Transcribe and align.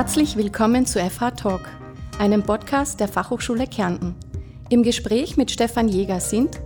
Herzlich 0.00 0.38
willkommen 0.38 0.86
zu 0.86 0.98
FH 0.98 1.32
Talk, 1.32 1.60
einem 2.18 2.42
Podcast 2.42 3.00
der 3.00 3.06
Fachhochschule 3.06 3.66
Kärnten. 3.66 4.14
Im 4.70 4.82
Gespräch 4.82 5.36
mit 5.36 5.50
Stefan 5.50 5.88
Jäger 5.88 6.20
sind 6.20 6.58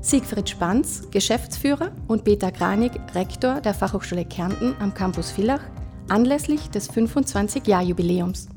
Siegfried 0.00 0.50
Spanz, 0.50 1.08
Geschäftsführer, 1.12 1.92
und 2.08 2.24
Peter 2.24 2.50
Granig, 2.50 2.90
Rektor 3.14 3.60
der 3.60 3.74
Fachhochschule 3.74 4.24
Kärnten 4.24 4.74
am 4.80 4.92
Campus 4.92 5.30
Villach, 5.30 5.60
anlässlich 6.08 6.68
des 6.70 6.90
25-Jahr-Jubiläums. 6.90 8.48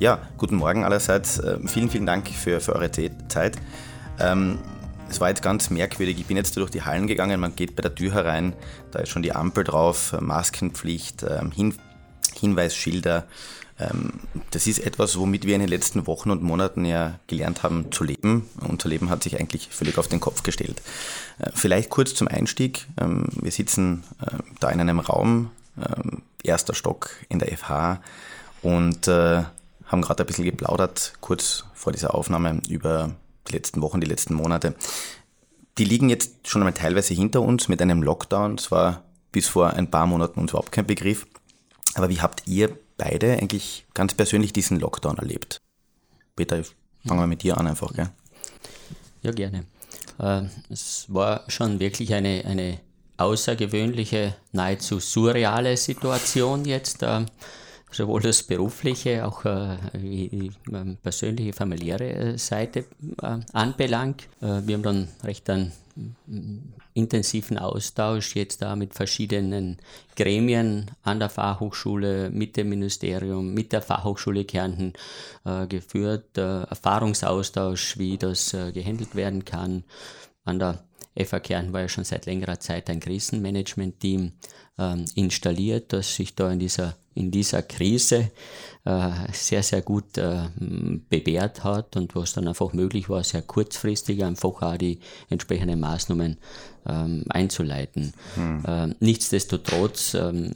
Ja, 0.00 0.18
guten 0.38 0.56
Morgen 0.56 0.82
allerseits. 0.82 1.38
Äh, 1.38 1.60
vielen, 1.68 1.88
vielen 1.88 2.06
Dank 2.06 2.26
für, 2.26 2.58
für 2.58 2.74
eure 2.74 2.90
Zeit. 2.90 3.58
Ähm, 4.18 4.58
es 5.08 5.20
war 5.20 5.28
jetzt 5.28 5.42
ganz 5.42 5.70
merkwürdig. 5.70 6.18
Ich 6.18 6.26
bin 6.26 6.36
jetzt 6.36 6.56
durch 6.56 6.70
die 6.70 6.82
Hallen 6.82 7.06
gegangen, 7.06 7.40
man 7.40 7.56
geht 7.56 7.76
bei 7.76 7.82
der 7.82 7.94
Tür 7.94 8.12
herein, 8.12 8.54
da 8.90 9.00
ist 9.00 9.10
schon 9.10 9.22
die 9.22 9.34
Ampel 9.34 9.64
drauf, 9.64 10.16
Maskenpflicht, 10.20 11.24
ähm, 11.28 11.50
Hin 11.52 11.74
Hinweisschilder. 12.34 13.24
Ähm, 13.78 14.20
das 14.50 14.66
ist 14.66 14.78
etwas, 14.78 15.18
womit 15.18 15.46
wir 15.46 15.54
in 15.54 15.60
den 15.60 15.68
letzten 15.68 16.06
Wochen 16.06 16.30
und 16.30 16.42
Monaten 16.42 16.84
ja 16.84 17.18
gelernt 17.26 17.62
haben 17.62 17.90
zu 17.92 18.04
leben. 18.04 18.48
Unser 18.60 18.88
Leben 18.88 19.10
hat 19.10 19.22
sich 19.22 19.38
eigentlich 19.38 19.68
völlig 19.68 19.96
auf 19.98 20.08
den 20.08 20.20
Kopf 20.20 20.42
gestellt. 20.42 20.82
Äh, 21.38 21.50
vielleicht 21.54 21.90
kurz 21.90 22.14
zum 22.14 22.28
Einstieg. 22.28 22.86
Ähm, 23.00 23.26
wir 23.40 23.52
sitzen 23.52 24.04
äh, 24.20 24.36
da 24.60 24.70
in 24.70 24.80
einem 24.80 25.00
Raum, 25.00 25.50
erster 26.42 26.72
Stock 26.72 27.10
in 27.28 27.38
der 27.38 27.54
FH 27.54 28.00
und 28.62 29.08
äh, 29.08 29.42
haben 29.84 30.00
gerade 30.00 30.22
ein 30.22 30.26
bisschen 30.26 30.46
geplaudert, 30.46 31.12
kurz 31.20 31.64
vor 31.74 31.92
dieser 31.92 32.14
Aufnahme 32.14 32.62
über 32.66 33.10
die 33.48 33.54
letzten 33.54 33.82
Wochen, 33.82 34.00
die 34.00 34.06
letzten 34.06 34.34
Monate. 34.34 34.74
Die 35.78 35.84
liegen 35.84 36.08
jetzt 36.08 36.48
schon 36.48 36.62
einmal 36.62 36.74
teilweise 36.74 37.14
hinter 37.14 37.42
uns 37.42 37.68
mit 37.68 37.82
einem 37.82 38.02
Lockdown. 38.02 38.56
Das 38.56 38.70
war 38.70 39.04
bis 39.32 39.48
vor 39.48 39.74
ein 39.74 39.90
paar 39.90 40.06
Monaten 40.06 40.40
uns 40.40 40.52
überhaupt 40.52 40.72
kein 40.72 40.86
Begriff. 40.86 41.26
Aber 41.94 42.08
wie 42.08 42.20
habt 42.20 42.46
ihr 42.46 42.76
beide 42.96 43.34
eigentlich 43.34 43.86
ganz 43.94 44.14
persönlich 44.14 44.52
diesen 44.52 44.80
Lockdown 44.80 45.18
erlebt? 45.18 45.60
Peter, 46.34 46.62
fangen 47.06 47.20
wir 47.20 47.26
mit 47.26 47.42
dir 47.42 47.58
an 47.58 47.66
einfach, 47.66 47.92
gell? 47.94 48.10
Ja, 49.22 49.32
gerne. 49.32 49.64
Äh, 50.18 50.42
es 50.70 51.06
war 51.08 51.44
schon 51.48 51.80
wirklich 51.80 52.14
eine, 52.14 52.44
eine 52.44 52.80
außergewöhnliche, 53.16 54.34
nahezu 54.52 55.00
surreale 55.00 55.76
Situation 55.76 56.64
jetzt. 56.64 57.02
Sowohl 57.90 58.20
das 58.20 58.42
berufliche, 58.42 59.24
auch 59.24 59.44
äh, 59.44 59.76
die 59.94 60.50
persönliche, 61.02 61.52
familiäre 61.52 62.12
äh, 62.12 62.38
Seite 62.38 62.80
äh, 63.22 63.38
anbelangt. 63.52 64.28
Äh, 64.40 64.62
wir 64.66 64.74
haben 64.74 64.82
dann 64.82 65.08
recht 65.22 65.48
einen 65.48 65.72
intensiven 66.92 67.56
Austausch 67.56 68.36
jetzt 68.36 68.60
da 68.60 68.76
mit 68.76 68.92
verschiedenen 68.92 69.78
Gremien 70.14 70.90
an 71.02 71.20
der 71.20 71.30
Fachhochschule, 71.30 72.28
mit 72.30 72.58
dem 72.58 72.68
Ministerium, 72.68 73.54
mit 73.54 73.72
der 73.72 73.80
Fachhochschule 73.80 74.44
Kärnten 74.44 74.92
äh, 75.44 75.66
geführt, 75.66 76.36
äh, 76.36 76.64
Erfahrungsaustausch, 76.64 77.98
wie 77.98 78.18
das 78.18 78.50
gehandelt 78.74 79.14
werden 79.14 79.44
kann. 79.44 79.84
An 80.44 80.58
der 80.58 80.84
FA 81.24 81.40
Kärnten 81.40 81.72
war 81.72 81.80
ja 81.80 81.88
schon 81.88 82.04
seit 82.04 82.26
längerer 82.26 82.60
Zeit 82.60 82.90
ein 82.90 83.00
Krisenmanagement-Team 83.00 84.32
ähm, 84.78 85.04
installiert, 85.14 85.92
das 85.92 86.14
sich 86.14 86.34
da 86.34 86.50
in 86.50 86.58
dieser, 86.58 86.94
in 87.16 87.30
dieser 87.30 87.62
Krise 87.62 88.30
äh, 88.84 89.10
sehr, 89.32 89.62
sehr 89.62 89.82
gut 89.82 90.16
äh, 90.16 90.44
bewährt 91.08 91.64
hat 91.64 91.96
und 91.96 92.14
was 92.14 92.34
dann 92.34 92.46
einfach 92.46 92.72
möglich 92.72 93.08
war, 93.08 93.24
sehr 93.24 93.42
kurzfristig 93.42 94.22
einfach 94.22 94.62
auch 94.62 94.76
die 94.76 95.00
entsprechenden 95.28 95.80
Maßnahmen 95.80 96.36
ähm, 96.88 97.24
einzuleiten. 97.28 98.12
Hm. 98.34 98.62
Ähm, 98.66 98.94
nichtsdestotrotz 99.00 100.14
ähm, 100.14 100.52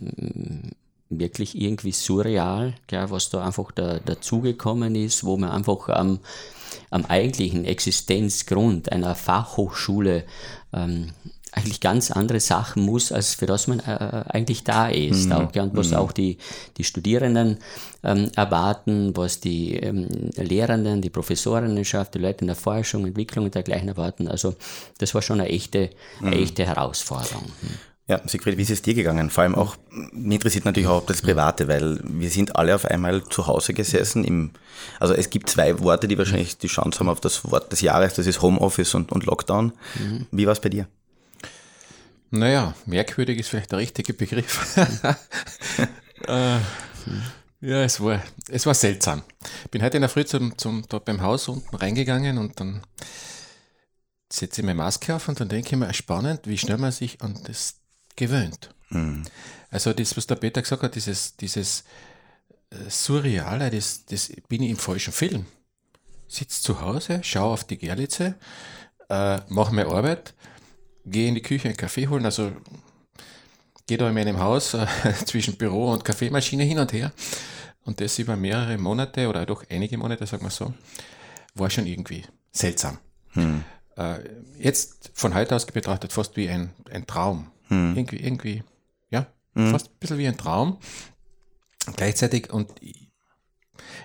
wirklich 1.08 1.60
irgendwie 1.60 1.90
surreal, 1.90 2.74
was 2.88 3.30
da 3.30 3.44
einfach 3.44 3.72
da, 3.72 3.98
dazugekommen 3.98 4.94
ist, 4.94 5.24
wo 5.24 5.36
man 5.36 5.50
einfach 5.50 5.88
am, 5.88 6.20
am 6.90 7.04
eigentlichen 7.06 7.64
Existenzgrund 7.64 8.92
einer 8.92 9.16
Fachhochschule 9.16 10.24
ähm, 10.72 11.10
eigentlich 11.52 11.80
ganz 11.80 12.10
andere 12.10 12.40
Sachen 12.40 12.84
muss, 12.84 13.12
als 13.12 13.34
für 13.34 13.46
das 13.46 13.66
man 13.66 13.80
äh, 13.80 14.24
eigentlich 14.28 14.64
da 14.64 14.88
ist. 14.88 15.26
Mhm. 15.26 15.32
Auch, 15.32 15.54
ja, 15.54 15.62
und 15.64 15.76
was 15.76 15.90
mhm. 15.90 15.96
auch 15.96 16.12
die, 16.12 16.38
die 16.76 16.84
Studierenden 16.84 17.58
ähm, 18.02 18.30
erwarten, 18.36 19.16
was 19.16 19.40
die 19.40 19.74
ähm, 19.76 20.08
Lehrenden, 20.36 21.02
die 21.02 21.10
Professorinnenschaft, 21.10 22.14
die 22.14 22.18
Leute 22.18 22.42
in 22.42 22.46
der 22.46 22.56
Forschung, 22.56 23.06
Entwicklung 23.06 23.46
und 23.46 23.54
dergleichen 23.54 23.88
erwarten. 23.88 24.28
Also 24.28 24.54
das 24.98 25.14
war 25.14 25.22
schon 25.22 25.40
eine 25.40 25.48
echte, 25.48 25.90
eine 26.20 26.36
mhm. 26.36 26.42
echte 26.42 26.66
Herausforderung. 26.66 27.44
Mhm. 27.62 27.78
Ja, 28.10 28.20
Siegfried, 28.26 28.58
wie 28.58 28.62
ist 28.62 28.70
es 28.70 28.82
dir 28.82 28.94
gegangen? 28.94 29.30
Vor 29.30 29.44
allem 29.44 29.54
auch, 29.54 29.76
mich 30.12 30.34
interessiert 30.34 30.64
natürlich 30.64 30.88
auch 30.88 31.06
das 31.06 31.22
Private, 31.22 31.68
weil 31.68 32.00
wir 32.02 32.28
sind 32.28 32.56
alle 32.56 32.74
auf 32.74 32.84
einmal 32.84 33.22
zu 33.28 33.46
Hause 33.46 33.72
gesessen. 33.72 34.24
Im, 34.24 34.50
also 34.98 35.14
es 35.14 35.30
gibt 35.30 35.48
zwei 35.48 35.78
Worte, 35.78 36.08
die 36.08 36.18
wahrscheinlich 36.18 36.58
die 36.58 36.66
Chance 36.66 36.98
haben 36.98 37.08
auf 37.08 37.20
das 37.20 37.48
Wort 37.48 37.70
des 37.70 37.82
Jahres, 37.82 38.14
das 38.14 38.26
ist 38.26 38.42
Homeoffice 38.42 38.96
und, 38.96 39.12
und 39.12 39.26
Lockdown. 39.26 39.72
Mhm. 39.94 40.26
Wie 40.32 40.44
war 40.46 40.54
es 40.54 40.60
bei 40.60 40.70
dir? 40.70 40.88
Naja, 42.30 42.74
merkwürdig 42.86 43.38
ist 43.38 43.48
vielleicht 43.48 43.72
der 43.72 43.78
richtige 43.78 44.14
Begriff. 44.14 44.76
äh, 46.28 46.58
ja, 47.60 47.82
es 47.82 48.00
war, 48.00 48.22
es 48.48 48.66
war 48.66 48.74
seltsam. 48.74 49.22
Ich 49.64 49.70
bin 49.70 49.82
heute 49.82 49.96
in 49.96 50.02
der 50.02 50.08
Früh 50.08 50.24
zum, 50.24 50.56
zum, 50.56 50.84
dort 50.88 51.04
beim 51.04 51.20
Haus 51.20 51.48
unten 51.48 51.74
reingegangen 51.74 52.38
und 52.38 52.60
dann 52.60 52.82
setze 54.32 54.60
ich 54.60 54.64
meine 54.64 54.76
Maske 54.76 55.14
auf 55.14 55.28
und 55.28 55.40
dann 55.40 55.48
denke 55.48 55.70
ich 55.70 55.76
mir, 55.76 55.92
spannend, 55.92 56.46
wie 56.46 56.56
schnell 56.56 56.78
man 56.78 56.92
sich 56.92 57.20
an 57.20 57.38
das 57.46 57.80
gewöhnt. 58.16 58.72
Mhm. 58.90 59.24
Also 59.70 59.92
das, 59.92 60.16
was 60.16 60.26
der 60.26 60.36
Peter 60.36 60.62
gesagt 60.62 60.82
hat, 60.82 60.94
dieses, 60.94 61.36
dieses 61.36 61.84
äh, 62.70 62.88
Surreale, 62.88 63.70
das, 63.70 64.04
das 64.06 64.32
bin 64.48 64.62
ich 64.62 64.70
im 64.70 64.76
falschen 64.76 65.12
Film. 65.12 65.46
Sitze 66.28 66.62
zu 66.62 66.80
Hause, 66.80 67.20
schaue 67.24 67.52
auf 67.52 67.64
die 67.64 67.76
Gerlitze, 67.76 68.36
äh, 69.08 69.40
mache 69.48 69.74
meine 69.74 69.90
Arbeit, 69.90 70.32
gehe 71.04 71.28
in 71.28 71.34
die 71.34 71.42
Küche 71.42 71.68
einen 71.68 71.76
Kaffee 71.76 72.08
holen, 72.08 72.24
also 72.24 72.52
gehe 73.86 73.98
da 73.98 74.08
in 74.08 74.14
meinem 74.14 74.38
Haus 74.38 74.74
äh, 74.74 74.86
zwischen 75.24 75.56
Büro 75.56 75.92
und 75.92 76.04
Kaffeemaschine 76.04 76.64
hin 76.64 76.78
und 76.78 76.92
her. 76.92 77.12
Und 77.82 78.00
das 78.00 78.18
über 78.18 78.36
mehrere 78.36 78.78
Monate 78.78 79.28
oder 79.28 79.46
doch 79.46 79.64
einige 79.68 79.96
Monate, 79.98 80.26
sagen 80.26 80.44
wir 80.44 80.50
so, 80.50 80.72
war 81.54 81.70
schon 81.70 81.86
irgendwie 81.86 82.24
seltsam. 82.52 82.98
Hm. 83.30 83.64
Äh, 83.96 84.18
jetzt 84.58 85.10
von 85.14 85.34
heute 85.34 85.56
aus 85.56 85.66
betrachtet 85.66 86.12
fast 86.12 86.36
wie 86.36 86.48
ein, 86.48 86.70
ein 86.90 87.06
Traum. 87.06 87.50
Hm. 87.68 87.96
Irgendwie, 87.96 88.16
irgendwie, 88.16 88.62
ja, 89.10 89.26
hm. 89.54 89.70
fast 89.70 89.88
ein 89.88 89.98
bisschen 89.98 90.18
wie 90.18 90.28
ein 90.28 90.36
Traum. 90.36 90.78
Gleichzeitig, 91.96 92.52
und 92.52 92.70
ich, 92.80 93.10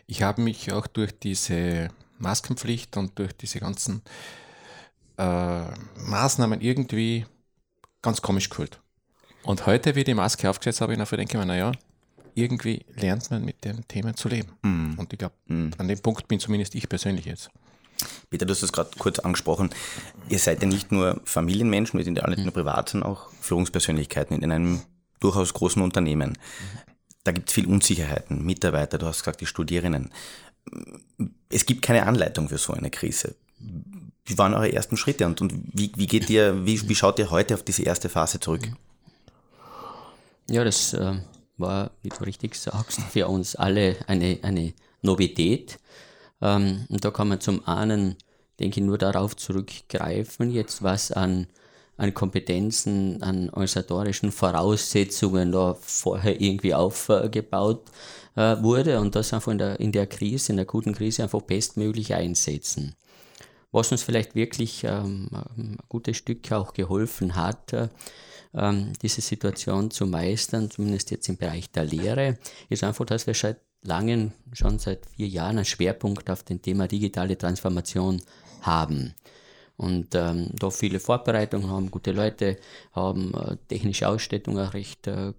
ich 0.07 0.23
habe 0.23 0.41
mich 0.41 0.71
auch 0.71 0.87
durch 0.87 1.19
diese 1.19 1.89
Maskenpflicht 2.17 2.97
und 2.97 3.19
durch 3.19 3.33
diese 3.33 3.59
ganzen 3.59 4.01
äh, 5.17 5.63
Maßnahmen 5.97 6.61
irgendwie 6.61 7.25
ganz 8.01 8.21
komisch 8.21 8.49
gefühlt. 8.49 8.79
Und 9.43 9.65
heute, 9.65 9.95
wie 9.95 9.99
ich 9.99 10.05
die 10.05 10.13
Maske 10.13 10.49
aufgesetzt 10.49 10.81
habe, 10.81 10.93
ich 10.93 10.99
dafür 10.99 11.17
denke 11.17 11.37
mir, 11.37 11.45
naja, 11.45 11.71
irgendwie 12.33 12.85
lernt 12.95 13.29
man 13.31 13.45
mit 13.45 13.63
dem 13.63 13.87
Thema 13.87 14.15
zu 14.15 14.27
leben. 14.27 14.49
Mm. 14.61 14.99
Und 14.99 15.13
ich 15.13 15.19
glaube, 15.19 15.35
mm. 15.47 15.71
an 15.77 15.87
dem 15.87 15.99
Punkt 15.99 16.27
bin 16.27 16.39
zumindest 16.39 16.75
ich 16.75 16.89
persönlich 16.89 17.25
jetzt. 17.25 17.49
Peter, 18.29 18.45
du 18.45 18.51
hast 18.51 18.61
es 18.61 18.73
gerade 18.73 18.89
kurz 18.97 19.19
angesprochen. 19.19 19.69
Ihr 20.29 20.39
seid 20.39 20.61
ja 20.61 20.67
nicht 20.67 20.91
nur 20.91 21.21
Familienmenschen, 21.23 21.97
wir 21.97 22.03
sind 22.03 22.17
ja 22.17 22.23
alle 22.23 22.35
nicht 22.35 22.45
nur 22.45 22.53
privat, 22.53 22.89
sondern 22.89 23.09
auch 23.09 23.31
Führungspersönlichkeiten 23.39 24.41
in 24.41 24.51
einem 24.51 24.81
durchaus 25.19 25.53
großen 25.53 25.81
Unternehmen. 25.81 26.37
Da 27.23 27.31
gibt 27.31 27.49
es 27.49 27.55
viel 27.55 27.67
Unsicherheiten, 27.67 28.45
Mitarbeiter, 28.45 28.97
du 28.97 29.05
hast 29.05 29.19
gesagt, 29.19 29.41
die 29.41 29.45
Studierenden. 29.45 30.11
Es 31.49 31.65
gibt 31.65 31.81
keine 31.81 32.05
Anleitung 32.05 32.49
für 32.49 32.57
so 32.57 32.73
eine 32.73 32.89
Krise. 32.89 33.35
Wie 34.25 34.37
waren 34.37 34.53
eure 34.53 34.73
ersten 34.73 34.97
Schritte 34.97 35.25
und, 35.27 35.39
und 35.41 35.53
wie, 35.73 35.91
wie 35.95 36.07
geht 36.07 36.29
ihr, 36.29 36.65
wie, 36.65 36.89
wie 36.89 36.95
schaut 36.95 37.19
ihr 37.19 37.29
heute 37.29 37.53
auf 37.53 37.63
diese 37.63 37.83
erste 37.83 38.09
Phase 38.09 38.39
zurück? 38.39 38.67
Ja, 40.49 40.63
das 40.63 40.93
äh, 40.93 41.13
war, 41.57 41.91
wie 42.01 42.09
du 42.09 42.23
richtig 42.23 42.55
sagst, 42.55 42.99
für 43.11 43.27
uns 43.27 43.55
alle 43.55 43.97
eine, 44.07 44.39
eine 44.41 44.73
Novität. 45.01 45.79
Ähm, 46.41 46.85
und 46.89 47.05
da 47.05 47.11
kann 47.11 47.27
man 47.27 47.39
zum 47.39 47.67
einen, 47.67 48.15
denke 48.59 48.79
ich, 48.79 48.85
nur 48.85 48.97
darauf 48.97 49.35
zurückgreifen, 49.35 50.51
jetzt 50.51 50.81
was 50.81 51.11
an, 51.11 51.47
an 51.97 52.13
Kompetenzen, 52.13 53.21
an 53.21 53.49
organisatorischen 53.49 54.31
Voraussetzungen 54.31 55.51
da 55.51 55.75
vorher 55.79 56.41
irgendwie 56.41 56.73
aufgebaut 56.73 57.83
äh, 58.35 58.57
wurde 58.61 58.99
und 58.99 59.15
das 59.15 59.33
einfach 59.33 59.51
in 59.51 59.59
der, 59.59 59.79
in 59.79 59.91
der 59.91 60.07
Krise, 60.07 60.51
in 60.51 60.57
der 60.57 60.65
guten 60.65 60.93
Krise 60.93 61.23
einfach 61.23 61.41
bestmöglich 61.41 62.13
einsetzen. 62.13 62.95
Was 63.75 63.91
uns 63.91 64.03
vielleicht 64.03 64.35
wirklich 64.35 64.85
ähm, 64.85 65.27
ein 65.57 65.77
gutes 65.89 66.15
Stück 66.15 66.49
auch 66.53 66.71
geholfen 66.71 67.35
hat, 67.35 67.73
äh, 67.73 67.89
ähm, 68.53 68.93
diese 69.01 69.19
Situation 69.19 69.91
zu 69.91 70.05
meistern, 70.05 70.71
zumindest 70.71 71.11
jetzt 71.11 71.27
im 71.27 71.35
Bereich 71.35 71.69
der 71.71 71.83
Lehre, 71.83 72.37
ist 72.69 72.85
einfach, 72.85 73.03
dass 73.03 73.27
wir 73.27 73.33
seit 73.33 73.57
langen, 73.81 74.31
schon 74.53 74.79
seit 74.79 75.05
vier 75.07 75.27
Jahren 75.27 75.57
einen 75.57 75.65
Schwerpunkt 75.65 76.29
auf 76.29 76.43
dem 76.43 76.61
Thema 76.61 76.87
digitale 76.87 77.37
Transformation 77.37 78.21
haben. 78.61 79.13
Und 79.77 80.15
ähm, 80.15 80.51
da 80.53 80.69
viele 80.69 80.99
Vorbereitungen 81.01 81.69
haben, 81.69 81.91
gute 81.91 82.13
Leute 82.13 82.57
haben, 82.93 83.33
äh, 83.33 83.57
technische 83.67 84.07
Ausstattung 84.07 84.57
auch 84.57 84.73
recht 84.73 85.05
äh, 85.07 85.33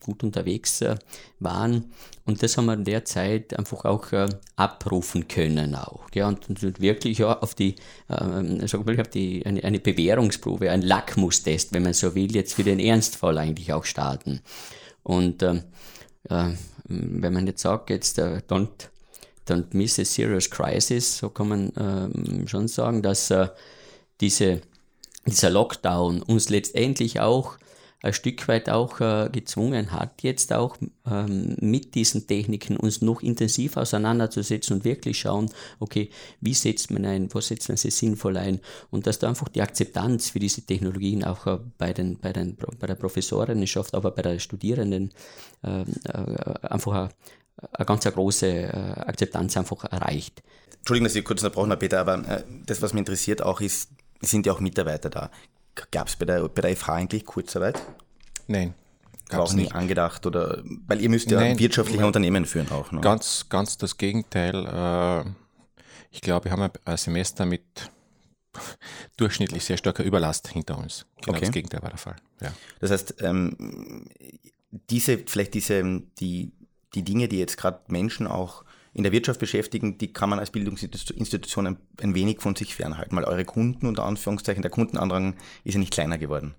gut 0.00 0.22
unterwegs 0.22 0.82
äh, 0.82 0.96
waren. 1.40 1.92
Und 2.26 2.42
das 2.42 2.58
haben 2.58 2.66
wir 2.66 2.74
in 2.74 2.84
der 2.84 3.06
Zeit 3.06 3.58
einfach 3.58 3.86
auch 3.86 4.12
äh, 4.12 4.28
abrufen 4.56 5.28
können 5.28 5.74
auch. 5.74 6.06
Ja, 6.14 6.28
und, 6.28 6.48
und 6.50 6.80
wirklich 6.80 7.18
ja, 7.18 7.38
auf 7.38 7.54
die, 7.54 7.76
äh, 8.08 8.66
sag 8.66 8.84
mal, 8.84 9.00
auf 9.00 9.08
die 9.08 9.46
eine, 9.46 9.64
eine 9.64 9.80
Bewährungsprobe, 9.80 10.70
ein 10.70 10.82
Lackmustest, 10.82 11.72
wenn 11.72 11.84
man 11.84 11.94
so 11.94 12.14
will, 12.14 12.34
jetzt 12.34 12.54
für 12.54 12.64
den 12.64 12.78
Ernstfall 12.78 13.38
eigentlich 13.38 13.72
auch 13.72 13.84
starten. 13.84 14.40
Und 15.02 15.42
ähm, 15.42 15.62
äh, 16.28 16.50
wenn 16.86 17.32
man 17.32 17.46
jetzt 17.46 17.62
sagt, 17.62 17.88
jetzt 17.88 18.18
äh, 18.18 18.42
don't 18.46 18.90
dann 19.44 19.66
miss 19.72 19.98
a 19.98 20.04
serious 20.04 20.50
crisis, 20.50 21.18
so 21.18 21.30
kann 21.30 21.48
man 21.48 21.72
ähm, 21.76 22.48
schon 22.48 22.68
sagen, 22.68 23.02
dass 23.02 23.30
äh, 23.30 23.48
diese, 24.20 24.62
dieser 25.26 25.50
Lockdown 25.50 26.22
uns 26.22 26.48
letztendlich 26.48 27.20
auch 27.20 27.58
ein 28.04 28.12
Stück 28.12 28.46
weit 28.48 28.68
auch 28.68 29.00
äh, 29.00 29.30
gezwungen 29.32 29.90
hat, 29.90 30.22
jetzt 30.22 30.52
auch 30.52 30.76
ähm, 31.10 31.56
mit 31.60 31.94
diesen 31.94 32.26
Techniken 32.26 32.76
uns 32.76 33.00
noch 33.00 33.22
intensiv 33.22 33.78
auseinanderzusetzen 33.78 34.76
und 34.76 34.84
wirklich 34.84 35.20
schauen, 35.20 35.50
okay, 35.80 36.10
wie 36.42 36.52
setzt 36.52 36.90
man 36.90 37.06
ein, 37.06 37.32
wo 37.32 37.40
setzt 37.40 37.68
man 37.68 37.78
sie 37.78 37.90
sinnvoll 37.90 38.36
ein? 38.36 38.60
Und 38.90 39.06
dass 39.06 39.20
da 39.20 39.28
einfach 39.30 39.48
die 39.48 39.62
Akzeptanz 39.62 40.28
für 40.28 40.38
diese 40.38 40.60
Technologien 40.60 41.24
auch 41.24 41.46
äh, 41.46 41.58
bei, 41.78 41.94
den, 41.94 42.18
bei, 42.18 42.34
den, 42.34 42.58
bei 42.78 42.86
der 42.86 42.94
Professorenschaft, 42.94 43.94
aber 43.94 44.10
bei 44.10 44.20
der 44.20 44.38
Studierenden 44.38 45.10
ähm, 45.62 45.86
äh, 46.04 46.66
einfach 46.66 47.08
eine 47.72 47.86
ganz 47.86 48.04
große 48.04 48.46
äh, 48.46 49.00
Akzeptanz 49.06 49.56
einfach 49.56 49.84
erreicht. 49.84 50.42
Entschuldigung, 50.78 51.04
dass 51.04 51.14
ich 51.14 51.24
kurz 51.24 51.42
unterbrochen 51.42 51.70
habe, 51.70 51.78
Peter, 51.78 52.00
aber 52.00 52.18
äh, 52.28 52.44
das, 52.66 52.82
was 52.82 52.92
mich 52.92 53.00
interessiert 53.00 53.42
auch 53.42 53.60
ist, 53.60 53.90
sind 54.20 54.46
ja 54.46 54.52
auch 54.52 54.60
Mitarbeiter 54.60 55.10
da. 55.10 55.30
Gab 55.90 56.08
es 56.08 56.16
bei 56.16 56.24
der, 56.24 56.48
bei 56.48 56.62
der 56.62 56.76
FH 56.76 56.94
eigentlich 56.94 57.24
Kurzarbeit? 57.24 57.80
Nein. 58.46 58.74
War 59.30 59.40
auch 59.40 59.52
nie 59.54 59.70
angedacht 59.70 60.26
oder, 60.26 60.62
weil 60.86 61.00
ihr 61.00 61.08
müsst 61.08 61.30
ja 61.30 61.40
Nein, 61.40 61.58
wirtschaftliche 61.58 62.04
Unternehmen 62.04 62.44
führen 62.44 62.70
auch. 62.70 62.92
Ne? 62.92 63.00
Ganz, 63.00 63.46
ganz 63.48 63.78
das 63.78 63.96
Gegenteil. 63.96 64.54
Äh, 64.54 65.30
ich 66.10 66.20
glaube, 66.20 66.44
wir 66.44 66.52
haben 66.52 66.70
ein 66.84 66.96
Semester 66.96 67.46
mit 67.46 67.64
durchschnittlich 69.16 69.64
sehr 69.64 69.78
starker 69.78 70.04
Überlast 70.04 70.48
hinter 70.48 70.78
uns. 70.78 71.06
Genau 71.22 71.36
okay. 71.36 71.46
das 71.46 71.54
Gegenteil 71.54 71.82
war 71.82 71.88
der 71.88 71.98
Fall. 71.98 72.16
Ja. 72.42 72.52
Das 72.80 72.90
heißt, 72.90 73.22
ähm, 73.22 74.06
diese, 74.90 75.18
vielleicht 75.26 75.54
diese, 75.54 76.02
die 76.20 76.52
die 76.94 77.02
Dinge, 77.02 77.28
die 77.28 77.38
jetzt 77.38 77.56
gerade 77.56 77.80
Menschen 77.88 78.26
auch 78.26 78.64
in 78.94 79.02
der 79.02 79.12
Wirtschaft 79.12 79.40
beschäftigen, 79.40 79.98
die 79.98 80.12
kann 80.12 80.30
man 80.30 80.38
als 80.38 80.50
Bildungsinstitution 80.50 81.66
ein, 81.66 81.76
ein, 82.00 82.14
wenig 82.14 82.40
von 82.40 82.54
sich 82.54 82.76
fernhalten, 82.76 83.16
weil 83.16 83.24
eure 83.24 83.44
Kunden 83.44 83.86
unter 83.86 84.04
Anführungszeichen, 84.04 84.62
der 84.62 84.70
Kundenandrang 84.70 85.34
ist 85.64 85.74
ja 85.74 85.80
nicht 85.80 85.92
kleiner 85.92 86.16
geworden. 86.16 86.54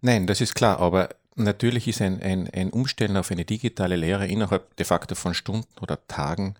Nein, 0.00 0.26
das 0.26 0.40
ist 0.40 0.54
klar, 0.54 0.80
aber 0.80 1.10
natürlich 1.34 1.88
ist 1.88 2.00
ein, 2.00 2.22
ein, 2.22 2.48
ein 2.50 2.70
Umstellen 2.70 3.18
auf 3.18 3.30
eine 3.30 3.44
digitale 3.44 3.96
Lehre 3.96 4.26
innerhalb 4.26 4.76
de 4.76 4.86
facto 4.86 5.14
von 5.14 5.34
Stunden 5.34 5.66
oder 5.80 6.06
Tagen 6.08 6.54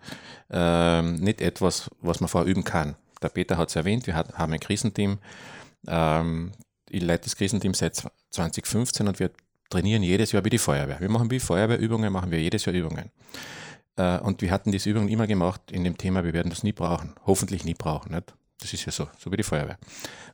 ähm, 0.51 1.15
nicht 1.15 1.41
etwas, 1.41 1.89
was 2.01 2.19
man 2.19 2.29
vorher 2.29 2.49
üben 2.49 2.63
kann. 2.63 2.95
Der 3.21 3.29
Peter 3.29 3.57
hat 3.57 3.69
es 3.69 3.75
erwähnt, 3.75 4.05
wir 4.05 4.15
haben 4.15 4.53
ein 4.53 4.59
Krisenteam. 4.59 5.17
Ähm, 5.87 6.51
ich 6.89 7.01
leite 7.01 7.25
das 7.25 7.35
Krisenteam 7.35 7.73
seit 7.73 7.95
2015 8.29 9.07
und 9.07 9.19
wir 9.19 9.31
trainieren 9.69 10.03
jedes 10.03 10.31
Jahr 10.31 10.45
wie 10.45 10.49
die 10.49 10.57
Feuerwehr. 10.57 10.99
Wir 10.99 11.09
machen 11.09 11.31
wie 11.31 11.39
Feuerwehrübungen, 11.39 12.11
machen 12.11 12.31
wir 12.31 12.41
jedes 12.41 12.65
Jahr 12.65 12.75
Übungen. 12.75 13.11
Äh, 13.97 14.19
und 14.19 14.41
wir 14.41 14.51
hatten 14.51 14.71
diese 14.71 14.89
Übungen 14.89 15.09
immer 15.09 15.27
gemacht 15.27 15.71
in 15.71 15.83
dem 15.83 15.97
Thema, 15.97 16.23
wir 16.23 16.33
werden 16.33 16.49
das 16.49 16.63
nie 16.63 16.73
brauchen. 16.73 17.15
Hoffentlich 17.25 17.65
nie 17.65 17.73
brauchen. 17.73 18.13
Nicht? 18.13 18.35
Das 18.59 18.73
ist 18.73 18.85
ja 18.85 18.91
so, 18.91 19.07
so 19.19 19.31
wie 19.31 19.37
die 19.37 19.43
Feuerwehr. 19.43 19.77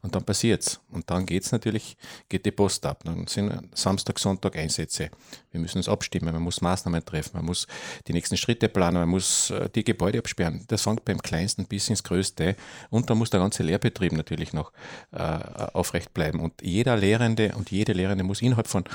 Und 0.02 0.16
dann 0.16 0.24
passiert's. 0.24 0.80
Und 0.90 1.10
dann 1.10 1.26
geht's 1.26 1.52
natürlich, 1.52 1.98
geht 2.30 2.46
die 2.46 2.52
Post 2.52 2.86
ab. 2.86 3.04
Dann 3.04 3.28
sind 3.28 3.70
Samstag, 3.78 4.18
Sonntag 4.18 4.56
Einsätze. 4.56 5.10
Wir 5.52 5.60
müssen 5.60 5.78
uns 5.80 5.90
abstimmen, 5.90 6.34
man 6.34 6.42
muss 6.42 6.62
Maßnahmen 6.62 7.04
treffen, 7.04 7.32
man 7.34 7.46
muss 7.46 7.68
die 8.08 8.14
nächsten 8.14 8.38
Schritte 8.38 8.70
planen, 8.70 9.00
man 9.00 9.10
muss 9.10 9.50
äh, 9.50 9.70
die 9.70 9.84
Gebäude 9.84 10.20
absperren. 10.20 10.64
Das 10.68 10.84
fängt 10.84 11.04
beim 11.04 11.22
Kleinsten 11.22 11.66
bis 11.66 11.90
ins 11.90 12.04
Größte. 12.04 12.56
Und 12.90 13.10
dann 13.10 13.18
muss 13.18 13.30
der 13.30 13.42
ganze 13.42 13.64
Lehrbetrieb 13.64 14.14
natürlich 14.14 14.54
noch 14.54 14.72
äh, 15.12 15.18
aufrecht 15.20 16.14
bleiben. 16.14 16.40
Und 16.40 16.62
jeder 16.62 16.96
Lehrende 16.96 17.54
und 17.56 17.72
jede 17.72 17.92
Lehrende 17.92 18.24
muss 18.24 18.42
innerhalb 18.42 18.68
von 18.68 18.86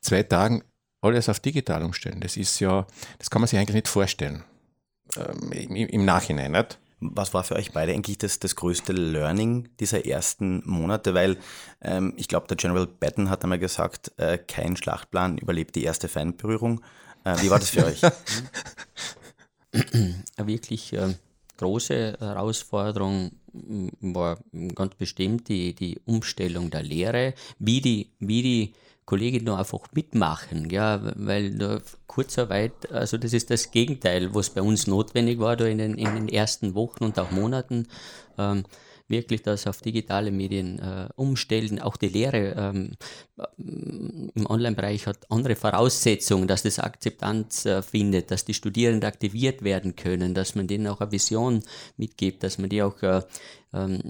zwei 0.00 0.22
Tagen 0.22 0.62
alles 1.02 1.28
auf 1.28 1.40
digital 1.40 1.82
umstellen. 1.82 2.20
Das 2.20 2.36
ist 2.36 2.58
ja, 2.60 2.86
das 3.18 3.30
kann 3.30 3.40
man 3.40 3.48
sich 3.48 3.58
eigentlich 3.58 3.74
nicht 3.74 3.88
vorstellen. 3.88 4.44
Ähm, 5.16 5.52
im, 5.52 5.76
im, 5.76 6.04
Nachhinein 6.04 6.52
nicht. 6.52 6.78
Was 7.00 7.34
war 7.34 7.44
für 7.44 7.56
euch 7.56 7.72
beide 7.72 7.92
eigentlich 7.92 8.16
das, 8.18 8.38
das 8.38 8.56
größte 8.56 8.92
Learning 8.92 9.68
dieser 9.80 10.06
ersten 10.06 10.62
Monate? 10.64 11.12
Weil 11.12 11.36
ähm, 11.82 12.14
ich 12.16 12.28
glaube, 12.28 12.46
der 12.46 12.56
General 12.56 12.86
Batten 12.86 13.28
hat 13.28 13.42
einmal 13.42 13.58
gesagt, 13.58 14.12
äh, 14.16 14.38
kein 14.38 14.76
Schlachtplan 14.76 15.36
überlebt 15.36 15.74
die 15.74 15.84
erste 15.84 16.08
Feindberührung. 16.08 16.80
Äh, 17.24 17.36
wie 17.42 17.50
war 17.50 17.58
das 17.58 17.70
für 17.70 17.84
euch? 17.84 18.00
Eine 19.72 20.46
wirklich 20.46 20.94
äh, 20.94 21.14
große 21.58 22.16
Herausforderung 22.18 23.32
war 24.00 24.38
ganz 24.74 24.94
bestimmt 24.94 25.48
die, 25.48 25.74
die 25.74 26.00
Umstellung 26.04 26.70
der 26.70 26.82
Lehre, 26.82 27.34
wie 27.58 27.80
die, 27.80 28.10
wie 28.18 28.42
die 28.42 28.74
Kolleginnen 29.06 29.54
einfach 29.54 29.80
mitmachen, 29.92 30.68
ja, 30.68 31.00
weil 31.14 31.80
Kurzarbeit, 32.08 32.90
also 32.92 33.16
das 33.16 33.32
ist 33.32 33.50
das 33.50 33.70
Gegenteil, 33.70 34.34
was 34.34 34.50
bei 34.50 34.60
uns 34.60 34.88
notwendig 34.88 35.38
war, 35.38 35.56
da 35.56 35.64
in 35.64 35.78
den, 35.78 35.94
in 35.94 36.12
den 36.14 36.28
ersten 36.28 36.74
Wochen 36.74 37.04
und 37.04 37.18
auch 37.18 37.30
Monaten. 37.30 37.86
Ähm, 38.36 38.64
wirklich 39.08 39.42
das 39.42 39.66
auf 39.66 39.80
digitale 39.80 40.30
Medien 40.30 40.78
äh, 40.78 41.08
umstellen. 41.16 41.80
Auch 41.80 41.96
die 41.96 42.08
Lehre 42.08 42.54
ähm, 42.56 42.92
im 43.56 44.46
Online-Bereich 44.46 45.06
hat 45.06 45.30
andere 45.30 45.56
Voraussetzungen, 45.56 46.48
dass 46.48 46.62
das 46.62 46.78
Akzeptanz 46.78 47.66
äh, 47.66 47.82
findet, 47.82 48.30
dass 48.30 48.44
die 48.44 48.54
Studierenden 48.54 49.08
aktiviert 49.08 49.62
werden 49.62 49.94
können, 49.94 50.34
dass 50.34 50.54
man 50.54 50.66
denen 50.66 50.86
auch 50.88 51.00
eine 51.00 51.12
Vision 51.12 51.62
mitgibt, 51.96 52.42
dass 52.42 52.58
man 52.58 52.68
die 52.68 52.82
auch, 52.82 53.00
äh, 53.02 53.22
ähm, 53.72 54.00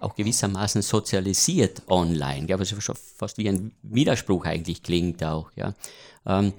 auch 0.00 0.14
gewissermaßen 0.14 0.82
sozialisiert 0.82 1.82
online. 1.88 2.48
Ja, 2.48 2.58
was 2.58 2.74
fast 3.16 3.38
wie 3.38 3.48
ein 3.48 3.72
Widerspruch 3.82 4.44
eigentlich 4.44 4.82
klingt 4.82 5.22
auch. 5.22 5.50
Ja. 5.54 5.74
Ähm, 6.26 6.52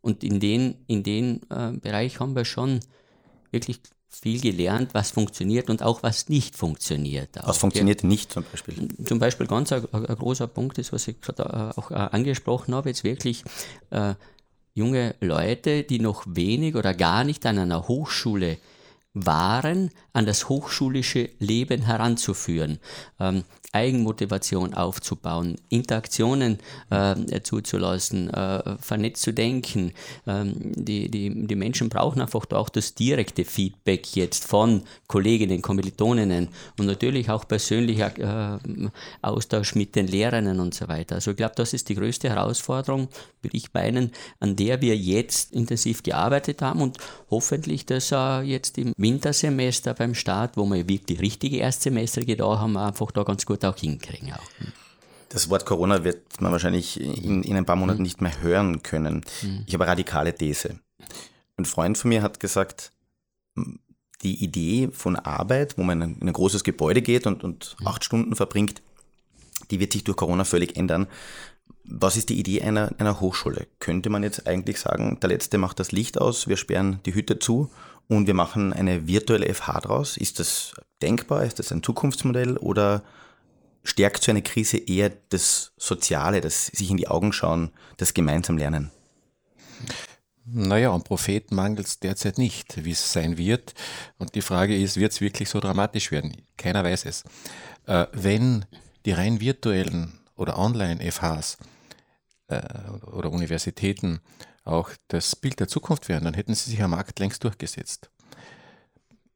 und 0.00 0.22
in 0.22 0.40
den, 0.40 0.76
in 0.86 1.02
den 1.02 1.40
äh, 1.50 1.72
Bereich 1.72 2.20
haben 2.20 2.36
wir 2.36 2.44
schon 2.44 2.80
wirklich 3.50 3.80
viel 4.14 4.40
gelernt, 4.40 4.94
was 4.94 5.10
funktioniert 5.10 5.70
und 5.70 5.82
auch 5.82 6.02
was 6.02 6.28
nicht 6.28 6.56
funktioniert. 6.56 7.40
Auch. 7.40 7.48
Was 7.48 7.58
funktioniert 7.58 8.02
ja. 8.02 8.08
nicht 8.08 8.32
zum 8.32 8.44
Beispiel? 8.50 8.88
Zum 9.04 9.18
Beispiel 9.18 9.46
ganz 9.46 9.72
ein, 9.72 9.86
ein 9.92 10.16
großer 10.16 10.46
Punkt 10.46 10.78
ist, 10.78 10.92
was 10.92 11.08
ich 11.08 11.20
gerade 11.20 11.42
äh, 11.42 11.78
auch 11.80 11.90
äh, 11.90 11.94
angesprochen 11.94 12.74
habe, 12.74 12.88
jetzt 12.88 13.04
wirklich 13.04 13.44
äh, 13.90 14.14
junge 14.74 15.14
Leute, 15.20 15.84
die 15.84 16.00
noch 16.00 16.24
wenig 16.26 16.74
oder 16.74 16.94
gar 16.94 17.24
nicht 17.24 17.46
an 17.46 17.58
einer 17.58 17.88
Hochschule 17.88 18.58
waren, 19.14 19.90
an 20.12 20.26
das 20.26 20.48
hochschulische 20.48 21.30
Leben 21.38 21.82
heranzuführen. 21.82 22.78
Ähm, 23.20 23.44
Eigenmotivation 23.74 24.72
aufzubauen, 24.74 25.56
Interaktionen 25.68 26.58
äh, 26.90 27.40
zuzulassen, 27.42 28.30
äh, 28.32 28.76
vernetzt 28.78 29.22
zu 29.22 29.32
denken. 29.32 29.92
Ähm, 30.26 30.54
die, 30.76 31.10
die, 31.10 31.46
die 31.46 31.56
Menschen 31.56 31.88
brauchen 31.88 32.20
einfach 32.20 32.44
auch 32.52 32.68
das 32.68 32.94
direkte 32.94 33.44
Feedback 33.44 34.14
jetzt 34.14 34.46
von 34.46 34.82
Kolleginnen, 35.08 35.60
Kommilitoninnen 35.60 36.48
und 36.78 36.86
natürlich 36.86 37.28
auch 37.30 37.48
persönlicher 37.48 38.58
äh, 38.58 38.88
Austausch 39.22 39.74
mit 39.74 39.96
den 39.96 40.06
Lehrerinnen 40.06 40.60
und 40.60 40.74
so 40.74 40.86
weiter. 40.86 41.16
Also 41.16 41.32
ich 41.32 41.36
glaube, 41.36 41.54
das 41.56 41.72
ist 41.72 41.88
die 41.88 41.96
größte 41.96 42.28
Herausforderung, 42.28 43.08
würde 43.42 43.56
ich 43.56 43.74
meinen, 43.74 44.12
an 44.38 44.54
der 44.54 44.80
wir 44.82 44.96
jetzt 44.96 45.52
intensiv 45.52 46.04
gearbeitet 46.04 46.62
haben 46.62 46.80
und 46.80 46.98
hoffentlich 47.28 47.86
das 47.86 48.12
äh, 48.12 48.42
jetzt 48.42 48.78
im 48.78 48.94
Wintersemester 49.04 49.94
beim 49.94 50.14
Start, 50.14 50.56
wo 50.56 50.64
wir 50.66 50.88
wirklich 50.88 51.20
richtige 51.20 51.58
Erstsemester 51.58 52.22
da 52.22 52.58
haben, 52.58 52.76
einfach 52.76 53.10
da 53.12 53.22
ganz 53.22 53.44
gut 53.44 53.64
auch 53.64 53.76
hinkriegen. 53.76 54.32
Auch. 54.32 54.40
Das 55.28 55.50
Wort 55.50 55.66
Corona 55.66 56.04
wird 56.04 56.40
man 56.40 56.52
wahrscheinlich 56.52 56.98
in, 57.00 57.42
in 57.42 57.56
ein 57.56 57.66
paar 57.66 57.76
Monaten 57.76 57.98
mhm. 57.98 58.04
nicht 58.04 58.20
mehr 58.20 58.40
hören 58.40 58.82
können. 58.82 59.24
Mhm. 59.42 59.64
Ich 59.66 59.74
habe 59.74 59.84
eine 59.84 59.92
radikale 59.92 60.34
These. 60.34 60.78
Ein 61.56 61.64
Freund 61.66 61.98
von 61.98 62.08
mir 62.08 62.22
hat 62.22 62.40
gesagt, 62.40 62.92
die 64.22 64.42
Idee 64.42 64.88
von 64.90 65.16
Arbeit, 65.16 65.76
wo 65.76 65.82
man 65.82 66.00
in 66.00 66.28
ein 66.28 66.32
großes 66.32 66.64
Gebäude 66.64 67.02
geht 67.02 67.26
und, 67.26 67.44
und 67.44 67.76
acht 67.84 68.04
Stunden 68.04 68.34
verbringt, 68.34 68.80
die 69.70 69.80
wird 69.80 69.92
sich 69.92 70.04
durch 70.04 70.16
Corona 70.16 70.44
völlig 70.44 70.76
ändern. 70.76 71.06
Was 71.84 72.16
ist 72.16 72.30
die 72.30 72.38
Idee 72.38 72.62
einer, 72.62 72.92
einer 72.98 73.20
Hochschule? 73.20 73.66
Könnte 73.78 74.08
man 74.08 74.22
jetzt 74.22 74.46
eigentlich 74.46 74.80
sagen, 74.80 75.18
der 75.20 75.28
Letzte 75.28 75.58
macht 75.58 75.78
das 75.78 75.92
Licht 75.92 76.18
aus, 76.18 76.48
wir 76.48 76.56
sperren 76.56 77.00
die 77.04 77.14
Hütte 77.14 77.38
zu 77.38 77.70
und 78.08 78.26
wir 78.26 78.34
machen 78.34 78.72
eine 78.72 79.06
virtuelle 79.06 79.52
FH 79.52 79.80
draus? 79.80 80.16
Ist 80.16 80.38
das 80.38 80.74
denkbar? 81.02 81.44
Ist 81.44 81.58
das 81.58 81.72
ein 81.72 81.82
Zukunftsmodell 81.82 82.56
oder 82.56 83.02
stärkt 83.82 84.22
so 84.22 84.30
eine 84.30 84.42
Krise 84.42 84.78
eher 84.78 85.12
das 85.28 85.72
Soziale, 85.76 86.40
das 86.40 86.66
sich 86.66 86.90
in 86.90 86.96
die 86.96 87.08
Augen 87.08 87.32
schauen, 87.32 87.70
das 87.96 88.14
gemeinsam 88.14 88.58
Lernen? 88.58 88.90
Naja, 90.46 90.92
an 90.92 91.02
Propheten 91.02 91.54
mangelt 91.54 91.86
es 91.86 92.00
derzeit 92.00 92.36
nicht, 92.36 92.84
wie 92.84 92.90
es 92.90 93.12
sein 93.12 93.38
wird. 93.38 93.74
Und 94.18 94.34
die 94.34 94.42
Frage 94.42 94.76
ist, 94.76 94.98
wird 94.98 95.12
es 95.12 95.22
wirklich 95.22 95.48
so 95.48 95.58
dramatisch 95.58 96.10
werden? 96.10 96.36
Keiner 96.58 96.84
weiß 96.84 97.06
es. 97.06 97.24
Äh, 97.86 98.06
wenn 98.12 98.66
die 99.06 99.12
rein 99.12 99.40
virtuellen 99.40 100.20
oder 100.36 100.58
Online-FHs 100.58 101.58
äh, 102.48 102.60
oder 103.06 103.30
Universitäten 103.30 104.20
auch 104.64 104.90
das 105.08 105.36
Bild 105.36 105.60
der 105.60 105.68
Zukunft 105.68 106.08
wären, 106.08 106.24
dann 106.24 106.34
hätten 106.34 106.54
sie 106.54 106.70
sich 106.70 106.82
am 106.82 106.90
Markt 106.90 107.18
längst 107.18 107.44
durchgesetzt. 107.44 108.10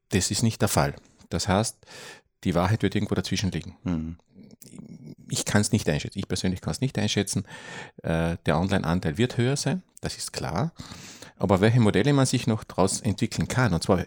Das 0.09 0.31
ist 0.31 0.43
nicht 0.43 0.61
der 0.61 0.69
Fall. 0.69 0.95
Das 1.29 1.47
heißt, 1.47 1.77
die 2.43 2.55
Wahrheit 2.55 2.81
wird 2.81 2.95
irgendwo 2.95 3.15
dazwischen 3.15 3.51
liegen. 3.51 3.75
Mhm. 3.83 4.17
Ich 5.29 5.45
kann 5.45 5.61
es 5.61 5.71
nicht 5.71 5.87
einschätzen. 5.87 6.17
Ich 6.17 6.27
persönlich 6.27 6.61
kann 6.61 6.71
es 6.71 6.81
nicht 6.81 6.97
einschätzen. 6.97 7.45
Äh, 8.01 8.37
der 8.45 8.59
Online-Anteil 8.59 9.17
wird 9.17 9.37
höher 9.37 9.55
sein, 9.55 9.83
das 10.01 10.17
ist 10.17 10.33
klar. 10.33 10.73
Aber 11.37 11.61
welche 11.61 11.79
Modelle 11.79 12.13
man 12.13 12.25
sich 12.25 12.47
noch 12.47 12.63
daraus 12.63 12.99
entwickeln 13.01 13.47
kann, 13.47 13.73
und 13.73 13.83
zwar 13.83 14.05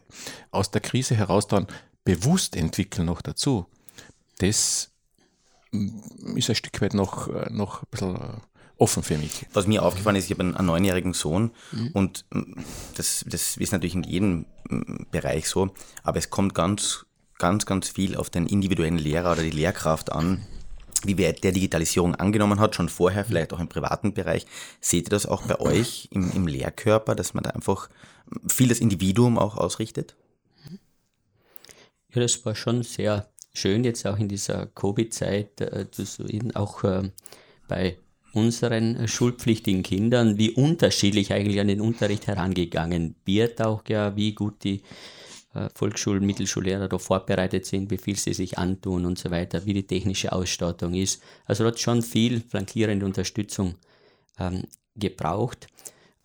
aus 0.51 0.71
der 0.71 0.81
Krise 0.81 1.15
heraus 1.15 1.47
dann 1.47 1.67
bewusst 2.05 2.57
entwickeln 2.57 3.07
noch 3.07 3.23
dazu, 3.23 3.67
das 4.39 4.91
mm, 5.71 6.37
ist 6.37 6.51
ein 6.51 6.57
Stück 6.57 6.81
weit 6.83 6.95
noch, 6.95 7.29
äh, 7.29 7.51
noch 7.51 7.83
ein 7.83 7.89
bisschen 7.91 8.17
äh, 8.17 8.52
offen 8.79 9.03
für 9.03 9.19
mich. 9.19 9.47
Was 9.53 9.67
mir 9.67 9.83
aufgefallen 9.83 10.17
ist, 10.17 10.27
ich 10.27 10.33
habe 10.33 10.43
einen, 10.43 10.57
einen 10.57 10.67
neunjährigen 10.67 11.15
Sohn 11.15 11.51
mhm. 11.71 11.91
und 11.93 12.25
mm, 12.31 12.61
das, 12.97 13.25
das 13.29 13.57
ist 13.57 13.73
natürlich 13.73 13.95
in 13.95 14.03
jedem 14.03 14.47
mm, 14.69 15.05
Bereich 15.11 15.49
so, 15.49 15.73
aber 16.03 16.19
es 16.19 16.31
kommt 16.31 16.55
ganz, 16.55 17.07
ganz, 17.39 17.67
ganz 17.67 17.89
viel 17.89 18.17
auf 18.17 18.31
den 18.31 18.47
individuellen 18.47 18.99
Lehrer 18.99 19.33
oder 19.33 19.43
die 19.43 19.51
Lehrkraft 19.51 20.13
an, 20.13 20.47
wie 21.05 21.19
wer 21.19 21.33
der 21.33 21.53
Digitalisierung 21.53 22.15
angenommen 22.15 22.61
hat, 22.61 22.75
schon 22.75 22.89
vorher, 22.89 23.25
vielleicht 23.25 23.53
auch 23.53 23.61
im 23.61 23.69
privaten 23.69 24.15
Bereich. 24.15 24.47
Seht 24.81 25.09
ihr 25.09 25.11
das 25.11 25.27
auch 25.27 25.43
bei 25.43 25.59
euch 25.61 26.09
im, 26.13 26.31
im 26.33 26.47
Lehrkörper, 26.47 27.15
dass 27.15 27.35
man 27.35 27.43
da 27.43 27.51
einfach 27.51 27.89
viel 28.47 28.69
das 28.69 28.79
Individuum 28.79 29.39
auch 29.39 29.57
ausrichtet? 29.57 30.17
Ja, 32.15 32.21
das 32.21 32.45
war 32.45 32.55
schon 32.55 32.83
sehr 32.83 33.29
schön, 33.55 33.85
jetzt 33.85 34.07
auch 34.07 34.19
in 34.19 34.29
dieser 34.29 34.67
Covid-Zeit 34.67 35.61
äh, 35.61 35.91
zu 35.91 36.05
sehen, 36.05 36.55
auch 36.55 36.85
äh, 36.85 37.11
bei 37.69 37.99
unseren 38.33 39.07
schulpflichtigen 39.07 39.83
Kindern, 39.83 40.39
wie 40.39 40.51
unterschiedlich 40.51 41.33
eigentlich 41.33 41.61
an 41.61 41.69
den 41.69 41.81
Unterricht 41.81 42.27
herangegangen 42.27 43.15
wird, 43.25 43.61
auch 43.61 43.83
ja, 43.89 44.17
wie 44.17 44.35
gut 44.35 44.65
die 44.65 44.83
äh, 45.55 45.69
Volksschul-, 45.75 46.21
Mittelschullehrer 46.21 46.89
da 46.89 46.99
vorbereitet 46.99 47.67
sind, 47.67 47.91
wie 47.91 47.99
viel 47.99 48.17
sie 48.17 48.33
sich 48.33 48.59
antun 48.59 49.05
und 49.05 49.19
so 49.19 49.31
weiter, 49.31 49.65
wie 49.67 49.75
die 49.75 49.87
technische 49.87 50.33
Ausstattung 50.33 50.95
ist. 50.95 51.23
Also 51.45 51.65
dort 51.65 51.79
schon 51.79 52.03
viel 52.03 52.41
flankierende 52.41 53.05
Unterstützung 53.05 53.75
ähm, 54.39 54.65
gebraucht. 54.97 55.67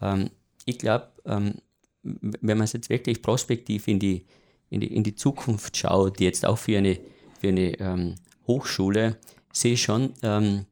Ähm, 0.02 0.30
ich 0.66 0.78
glaube, 0.78 1.10
ähm, 1.26 1.56
wenn 2.04 2.58
man 2.58 2.66
es 2.66 2.74
jetzt 2.74 2.90
wirklich 2.90 3.22
prospektiv 3.22 3.88
in 3.88 4.00
die, 4.00 4.26
in, 4.70 4.80
die, 4.80 4.96
in 4.96 5.04
die 5.04 5.16
Zukunft 5.16 5.76
schaut, 5.76 6.20
jetzt 6.22 6.46
auch 6.46 6.58
für 6.58 6.78
eine, 6.78 6.98
für 7.40 7.50
eine 7.50 7.80
ähm, 7.80 8.16
Hochschule, 8.48 9.18
sehe 9.52 9.74
ich 9.74 9.82
schon 9.82 10.14
ähm, 10.24 10.66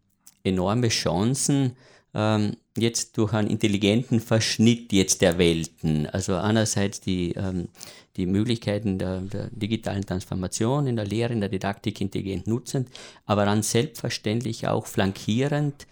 enorme 0.46 0.90
Chancen, 0.90 1.76
ähm, 2.14 2.58
jetzt 2.78 3.18
durch 3.18 3.34
einen 3.34 3.50
intelligenten 3.50 4.20
Verschnitt 4.20 4.94
jetzt 4.94 5.22
der 5.22 5.38
Welten. 5.38 6.08
Also 6.08 6.36
einerseits 6.36 7.02
die, 7.02 7.34
ähm, 7.34 7.70
die 8.16 8.26
Möglichkeiten 8.26 8.98
der, 8.98 9.22
der, 9.22 9.50
digitalen 9.52 10.06
Transformation 10.06 10.88
in 10.88 10.96
der 10.96 11.06
Lehre, 11.06 11.34
in 11.34 11.42
der 11.42 11.50
Didaktik 11.50 12.00
intelligent 12.02 12.48
nutzend, 12.48 12.90
aber 13.26 13.46
dann 13.46 13.64
selbstverständlich 13.64 14.68
auch 14.68 14.86
flankierend, 14.86 15.88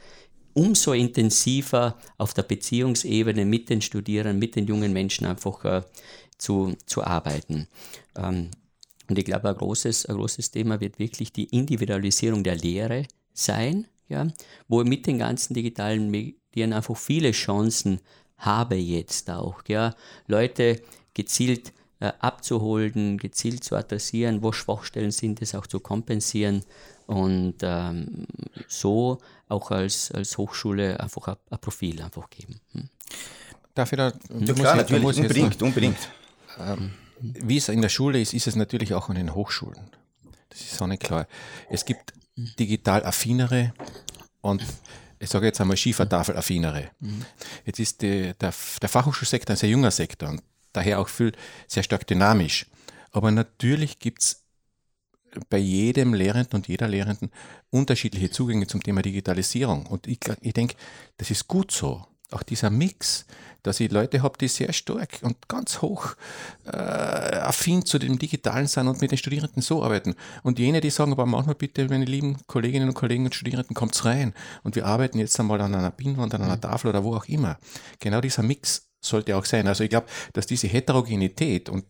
umso 0.53 0.93
intensiver 0.93 1.97
auf 2.17 2.33
der 2.33 2.43
Beziehungsebene 2.43 3.43
mit 3.45 3.69
den 3.69 3.81
Studierenden, 3.81 4.39
mit 4.39 4.55
den 4.55 4.67
jungen 4.67 4.93
Menschen 4.93 5.25
einfach 5.25 5.65
äh, 5.65 5.81
zu, 6.37 6.75
zu 6.85 7.03
arbeiten. 7.03 7.67
Ähm, 8.15 8.51
und 9.09 9.19
ich 9.19 9.25
glaube, 9.25 9.49
ein 9.49 9.55
großes, 9.55 10.05
ein 10.05 10.15
großes 10.15 10.51
Thema 10.51 10.79
wird 10.79 10.99
wirklich 10.99 11.33
die 11.33 11.45
Individualisierung 11.45 12.43
der 12.43 12.55
Lehre 12.55 13.05
sein, 13.33 13.87
ja, 14.09 14.27
wo 14.67 14.81
ich 14.81 14.87
mit 14.87 15.07
den 15.07 15.19
ganzen 15.19 15.53
digitalen 15.53 16.09
Medien 16.09 16.73
einfach 16.73 16.97
viele 16.97 17.31
Chancen 17.31 17.99
habe 18.37 18.75
jetzt 18.75 19.29
auch, 19.29 19.61
ja, 19.67 19.95
Leute 20.27 20.81
gezielt 21.13 21.73
äh, 21.99 22.11
abzuholen, 22.19 23.17
gezielt 23.17 23.63
zu 23.63 23.75
adressieren, 23.75 24.43
wo 24.43 24.51
Schwachstellen 24.51 25.11
sind, 25.11 25.41
es 25.41 25.55
auch 25.55 25.67
zu 25.67 25.79
kompensieren 25.79 26.63
und 27.07 27.55
ähm, 27.61 28.25
so 28.67 29.19
auch 29.47 29.71
als, 29.71 30.11
als 30.11 30.37
Hochschule 30.37 30.99
einfach 30.99 31.29
ein, 31.29 31.35
ein 31.49 31.59
Profil 31.59 32.01
einfach 32.01 32.29
geben. 32.29 32.59
Hm. 32.73 32.89
Darf 33.73 33.91
ich 33.91 33.97
da? 33.97 34.13
Ja, 34.39 34.53
klar, 34.53 34.75
natürlich, 34.75 35.17
unbedingt, 35.17 35.61
noch, 35.61 35.67
unbedingt. 35.67 36.09
Ähm, 36.59 36.91
wie 37.19 37.57
es 37.57 37.69
in 37.69 37.81
der 37.81 37.89
Schule 37.89 38.19
ist, 38.19 38.33
ist 38.33 38.47
es 38.47 38.55
natürlich 38.55 38.93
auch 38.93 39.09
an 39.09 39.15
den 39.15 39.33
Hochschulen. 39.33 39.89
Das 40.49 40.61
ist 40.61 40.75
so 40.75 40.85
nicht 40.85 41.03
klar. 41.03 41.27
Es 41.69 41.85
gibt 41.85 42.13
digital 42.35 43.05
affinere 43.05 43.73
und 44.41 44.63
ich 45.19 45.29
sage 45.29 45.45
jetzt 45.45 45.61
einmal 45.61 45.77
Schiefertafel-affinere. 45.77 46.91
Mhm. 46.99 47.25
Jetzt 47.65 47.79
ist 47.79 48.01
die, 48.01 48.33
der, 48.39 48.53
der 48.81 48.89
Fachhochschulsektor 48.89 49.53
ein 49.53 49.57
sehr 49.57 49.69
junger 49.69 49.91
Sektor 49.91 50.29
und 50.29 50.43
daher 50.73 50.99
auch 50.99 51.07
viel 51.07 51.31
sehr 51.67 51.83
stark 51.83 52.05
dynamisch. 52.05 52.65
Aber 53.11 53.31
natürlich 53.31 53.99
gibt 53.99 54.21
es 54.21 54.43
bei 55.49 55.57
jedem 55.57 56.13
Lehrenden 56.13 56.57
und 56.57 56.67
jeder 56.67 56.87
Lehrenden 56.87 57.31
unterschiedliche 57.69 58.31
Zugänge 58.31 58.67
zum 58.67 58.83
Thema 58.83 59.01
Digitalisierung. 59.01 59.85
Und 59.85 60.07
ich, 60.07 60.19
ich 60.41 60.53
denke, 60.53 60.75
das 61.17 61.31
ist 61.31 61.47
gut 61.47 61.71
so 61.71 62.05
auch 62.33 62.43
dieser 62.43 62.69
Mix, 62.69 63.25
dass 63.63 63.79
ich 63.79 63.91
Leute 63.91 64.21
habe, 64.21 64.37
die 64.37 64.49
sehr 64.49 64.73
stark 64.73 65.19
und 65.21 65.47
ganz 65.47 65.81
hoch 65.81 66.15
äh, 66.65 66.75
affin 66.75 67.85
zu 67.85 67.97
dem 67.97 68.19
Digitalen 68.19 68.67
sind 68.67 68.87
und 68.87 69.01
mit 69.01 69.11
den 69.11 69.17
Studierenden 69.17 69.61
so 69.61 69.83
arbeiten. 69.83 70.15
Und 70.43 70.59
jene, 70.59 70.81
die 70.81 70.89
sagen, 70.89 71.13
aber 71.13 71.25
manchmal 71.25 71.55
bitte, 71.55 71.87
meine 71.87 72.05
lieben 72.05 72.37
Kolleginnen 72.47 72.89
und 72.89 72.95
Kollegen 72.95 73.25
und 73.25 73.35
Studierenden, 73.35 73.73
kommt's 73.73 74.03
rein 74.05 74.33
und 74.63 74.75
wir 74.75 74.85
arbeiten 74.85 75.17
jetzt 75.19 75.39
einmal 75.39 75.61
an 75.61 75.73
einer 75.73 75.91
Pinnwand, 75.91 76.33
an 76.35 76.43
einer 76.43 76.57
mhm. 76.57 76.61
Tafel 76.61 76.89
oder 76.89 77.03
wo 77.03 77.15
auch 77.15 77.25
immer. 77.25 77.57
Genau 77.99 78.19
dieser 78.19 78.43
Mix 78.43 78.87
sollte 78.99 79.35
auch 79.37 79.45
sein. 79.45 79.67
Also 79.67 79.83
ich 79.83 79.89
glaube, 79.89 80.07
dass 80.33 80.45
diese 80.45 80.67
Heterogenität 80.67 81.69
und 81.69 81.85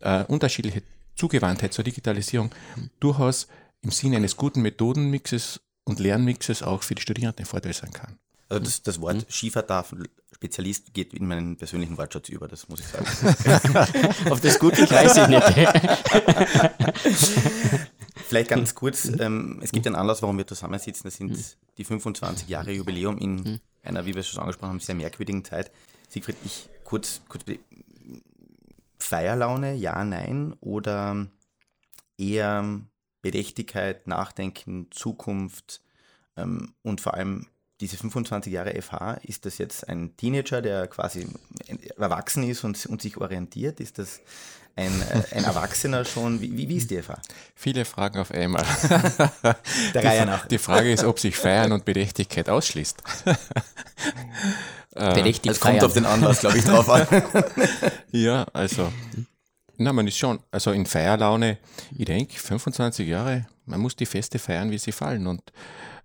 äh, 0.00 0.24
unterschiedliche 0.24 0.82
Zugewandtheit 1.14 1.72
zur 1.72 1.84
Digitalisierung 1.84 2.50
durchaus 2.98 3.46
im 3.82 3.90
Sinne 3.90 4.16
eines 4.16 4.36
guten 4.36 4.62
Methodenmixes 4.62 5.60
und 5.84 5.98
Lernmixes 5.98 6.62
auch 6.62 6.82
für 6.82 6.94
die 6.94 7.02
Studierenden 7.02 7.44
ein 7.44 7.48
Vorteil 7.48 7.72
sein 7.72 7.92
kann. 7.92 8.18
Also 8.52 8.64
das, 8.64 8.82
das 8.82 9.00
Wort 9.00 9.16
mhm. 9.16 9.24
Schiefertafel-Spezialist 9.28 10.92
geht 10.92 11.14
in 11.14 11.26
meinen 11.26 11.56
persönlichen 11.56 11.96
Wortschatz 11.96 12.28
über, 12.28 12.48
das 12.48 12.68
muss 12.68 12.80
ich 12.80 12.86
sagen. 12.86 13.06
Auf 14.30 14.42
das 14.42 14.58
Gute 14.58 14.90
weiß 14.90 15.16
ich 15.16 15.28
nicht. 15.28 15.42
Vielleicht 18.26 18.50
ganz 18.50 18.74
kurz, 18.74 19.10
ähm, 19.18 19.58
es 19.62 19.72
gibt 19.72 19.86
einen 19.86 19.96
Anlass, 19.96 20.20
warum 20.20 20.36
wir 20.36 20.46
zusammensitzen, 20.46 21.04
das 21.04 21.16
sind 21.16 21.30
mhm. 21.30 21.42
die 21.78 21.84
25 21.84 22.46
Jahre 22.46 22.72
Jubiläum 22.72 23.16
in 23.16 23.36
mhm. 23.36 23.58
einer, 23.82 24.04
wie 24.04 24.12
wir 24.12 24.20
es 24.20 24.28
schon 24.28 24.40
angesprochen 24.40 24.68
haben, 24.68 24.80
sehr 24.80 24.96
merkwürdigen 24.96 25.46
Zeit. 25.46 25.70
Siegfried, 26.10 26.36
ich 26.44 26.68
kurz, 26.84 27.22
kurz 27.28 27.44
Feierlaune, 28.98 29.76
ja, 29.76 30.04
nein, 30.04 30.54
oder 30.60 31.26
eher 32.18 32.82
Bedächtigkeit, 33.22 34.06
Nachdenken, 34.06 34.88
Zukunft 34.90 35.80
ähm, 36.36 36.74
und 36.82 37.00
vor 37.00 37.14
allem 37.14 37.46
diese 37.80 37.96
25 37.96 38.52
Jahre 38.52 38.80
FH, 38.80 39.20
ist 39.22 39.44
das 39.46 39.58
jetzt 39.58 39.88
ein 39.88 40.16
Teenager, 40.16 40.62
der 40.62 40.86
quasi 40.86 41.26
erwachsen 41.98 42.48
ist 42.48 42.64
und, 42.64 42.84
und 42.86 43.02
sich 43.02 43.16
orientiert? 43.16 43.80
Ist 43.80 43.98
das 43.98 44.20
ein, 44.76 45.02
äh, 45.02 45.36
ein 45.36 45.44
Erwachsener 45.44 46.04
schon? 46.04 46.40
Wie, 46.40 46.56
wie, 46.56 46.68
wie 46.68 46.76
ist 46.76 46.90
die 46.90 47.02
FH? 47.02 47.20
Viele 47.54 47.84
Fragen 47.84 48.20
auf 48.20 48.30
einmal. 48.30 48.64
Der 49.94 50.04
Reihe 50.04 50.26
nach. 50.26 50.46
Die 50.46 50.58
Frage 50.58 50.92
ist, 50.92 51.04
ob 51.04 51.18
sich 51.18 51.36
Feiern 51.36 51.72
und 51.72 51.84
Bedächtigkeit 51.84 52.48
ausschließt. 52.48 53.02
Bedächtig 54.94 55.50
Es 55.50 55.60
kommt 55.60 55.82
auf 55.82 55.94
den 55.94 56.04
Anlass, 56.04 56.40
glaube 56.40 56.58
ich, 56.58 56.64
drauf 56.64 56.88
an. 56.90 57.06
ja, 58.12 58.44
also 58.52 58.92
na, 59.78 59.92
man 59.92 60.06
ist 60.06 60.18
schon, 60.18 60.40
also 60.50 60.70
in 60.70 60.86
Feierlaune, 60.86 61.58
ich 61.96 62.04
denke, 62.04 62.38
25 62.38 63.08
Jahre, 63.08 63.46
man 63.64 63.80
muss 63.80 63.96
die 63.96 64.06
Feste 64.06 64.38
feiern, 64.38 64.70
wie 64.70 64.78
sie 64.78 64.92
fallen. 64.92 65.26
Und 65.26 65.42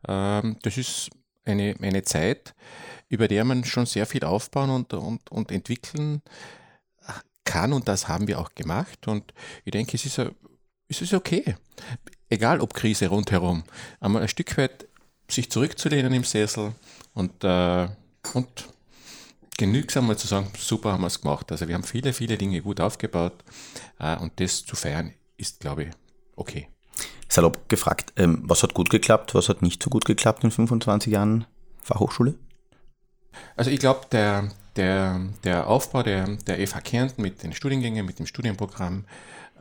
ähm, 0.07 0.57
das 0.61 0.77
ist 0.77 1.09
eine, 1.47 1.75
eine 1.81 2.03
Zeit, 2.03 2.53
über 3.09 3.27
der 3.27 3.45
man 3.45 3.63
schon 3.63 3.85
sehr 3.85 4.05
viel 4.05 4.23
aufbauen 4.23 4.69
und, 4.69 4.93
und, 4.93 5.31
und 5.31 5.51
entwickeln 5.51 6.21
kann 7.47 7.73
und 7.73 7.87
das 7.87 8.07
haben 8.07 8.27
wir 8.27 8.39
auch 8.39 8.53
gemacht. 8.53 9.07
Und 9.07 9.33
ich 9.65 9.71
denke, 9.71 9.95
es 9.95 10.05
ist, 10.05 10.19
es 10.89 11.01
ist 11.01 11.13
okay, 11.13 11.55
egal 12.29 12.59
ob 12.59 12.73
Krise 12.73 13.07
rundherum, 13.07 13.63
einmal 13.99 14.21
ein 14.21 14.27
Stück 14.27 14.57
weit 14.57 14.87
sich 15.29 15.49
zurückzulehnen 15.49 16.13
im 16.13 16.23
Sessel 16.23 16.73
und, 17.13 17.43
äh, 17.43 17.87
und 18.33 18.69
genügsam 19.57 20.07
mal 20.07 20.17
zu 20.17 20.27
sagen, 20.27 20.51
super 20.57 20.91
haben 20.93 21.01
wir 21.01 21.07
es 21.07 21.21
gemacht. 21.21 21.51
Also 21.51 21.67
wir 21.67 21.75
haben 21.75 21.83
viele, 21.83 22.13
viele 22.13 22.37
Dinge 22.37 22.61
gut 22.61 22.79
aufgebaut 22.79 23.43
äh, 23.99 24.15
und 24.17 24.39
das 24.39 24.65
zu 24.65 24.75
feiern 24.75 25.13
ist, 25.37 25.59
glaube 25.59 25.85
ich, 25.85 25.89
okay 26.35 26.67
salopp 27.29 27.69
gefragt, 27.69 28.13
ähm, 28.15 28.41
was 28.43 28.63
hat 28.63 28.73
gut 28.73 28.89
geklappt, 28.89 29.35
was 29.35 29.49
hat 29.49 29.61
nicht 29.61 29.83
so 29.83 29.89
gut 29.89 30.05
geklappt 30.05 30.43
in 30.43 30.51
25 30.51 31.11
Jahren 31.11 31.45
Fachhochschule? 31.83 32.35
Also 33.55 33.71
ich 33.71 33.79
glaube, 33.79 34.01
der, 34.11 34.49
der, 34.75 35.19
der 35.43 35.67
Aufbau 35.67 36.03
der, 36.03 36.27
der 36.47 36.65
FH 36.65 36.81
Kärnten 36.81 37.21
mit 37.21 37.43
den 37.43 37.53
Studiengängen, 37.53 38.05
mit 38.05 38.19
dem 38.19 38.25
Studienprogramm, 38.25 39.05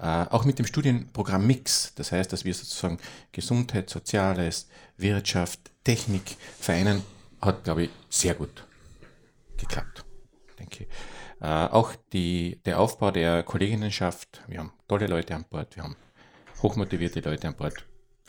äh, 0.00 0.26
auch 0.30 0.44
mit 0.44 0.58
dem 0.58 0.66
Studienprogramm 0.66 1.46
Mix. 1.46 1.92
Das 1.94 2.12
heißt, 2.12 2.32
dass 2.32 2.44
wir 2.44 2.54
sozusagen 2.54 2.99
Gesundheit, 3.32 3.90
Soziales, 3.90 4.68
Wirtschaft, 4.96 5.61
Technik 5.85 6.37
vereinen, 6.58 7.02
hat, 7.40 7.64
glaube 7.64 7.85
ich, 7.85 7.90
sehr 8.08 8.35
gut 8.35 8.66
geklappt, 9.56 10.04
denke 10.58 10.85
ich. 10.85 10.88
Äh, 11.40 11.46
auch 11.46 11.92
die, 12.12 12.61
der 12.64 12.80
Aufbau 12.80 13.11
der 13.11 13.42
Kolleginnenschaft, 13.42 14.42
wir 14.49 14.58
haben 14.58 14.73
tolle 14.88 15.06
Leute 15.06 15.35
an 15.35 15.44
Bord, 15.49 15.76
wir 15.76 15.85
haben 15.85 15.96
hochmotivierte 16.63 17.21
Leute 17.21 17.49
an 17.49 17.55
Bord, 17.55 17.85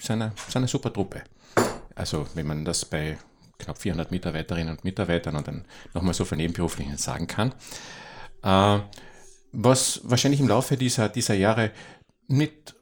eine, 0.10 0.32
sind 0.36 0.58
eine 0.58 0.68
super 0.68 0.92
Truppe. 0.94 1.24
Also 1.96 2.28
wenn 2.36 2.48
man 2.48 2.66
das 2.66 2.86
bei 2.86 3.18
knapp 3.58 3.78
400 3.78 4.12
Mitarbeiterinnen 4.12 4.76
und 4.76 4.84
Mitarbeitern 4.84 5.36
und 5.36 5.48
dann 5.48 5.66
nochmal 5.94 6.14
so 6.14 6.26
von 6.26 6.38
Nebenberuflichen 6.38 6.98
sagen 6.98 7.28
kann. 7.28 7.54
Äh, 8.44 8.80
was 9.52 10.02
wahrscheinlich 10.04 10.40
im 10.40 10.48
Laufe 10.48 10.78
dieser, 10.78 11.10
dieser 11.10 11.34
Jahre 11.34 11.72
nicht 12.28 12.76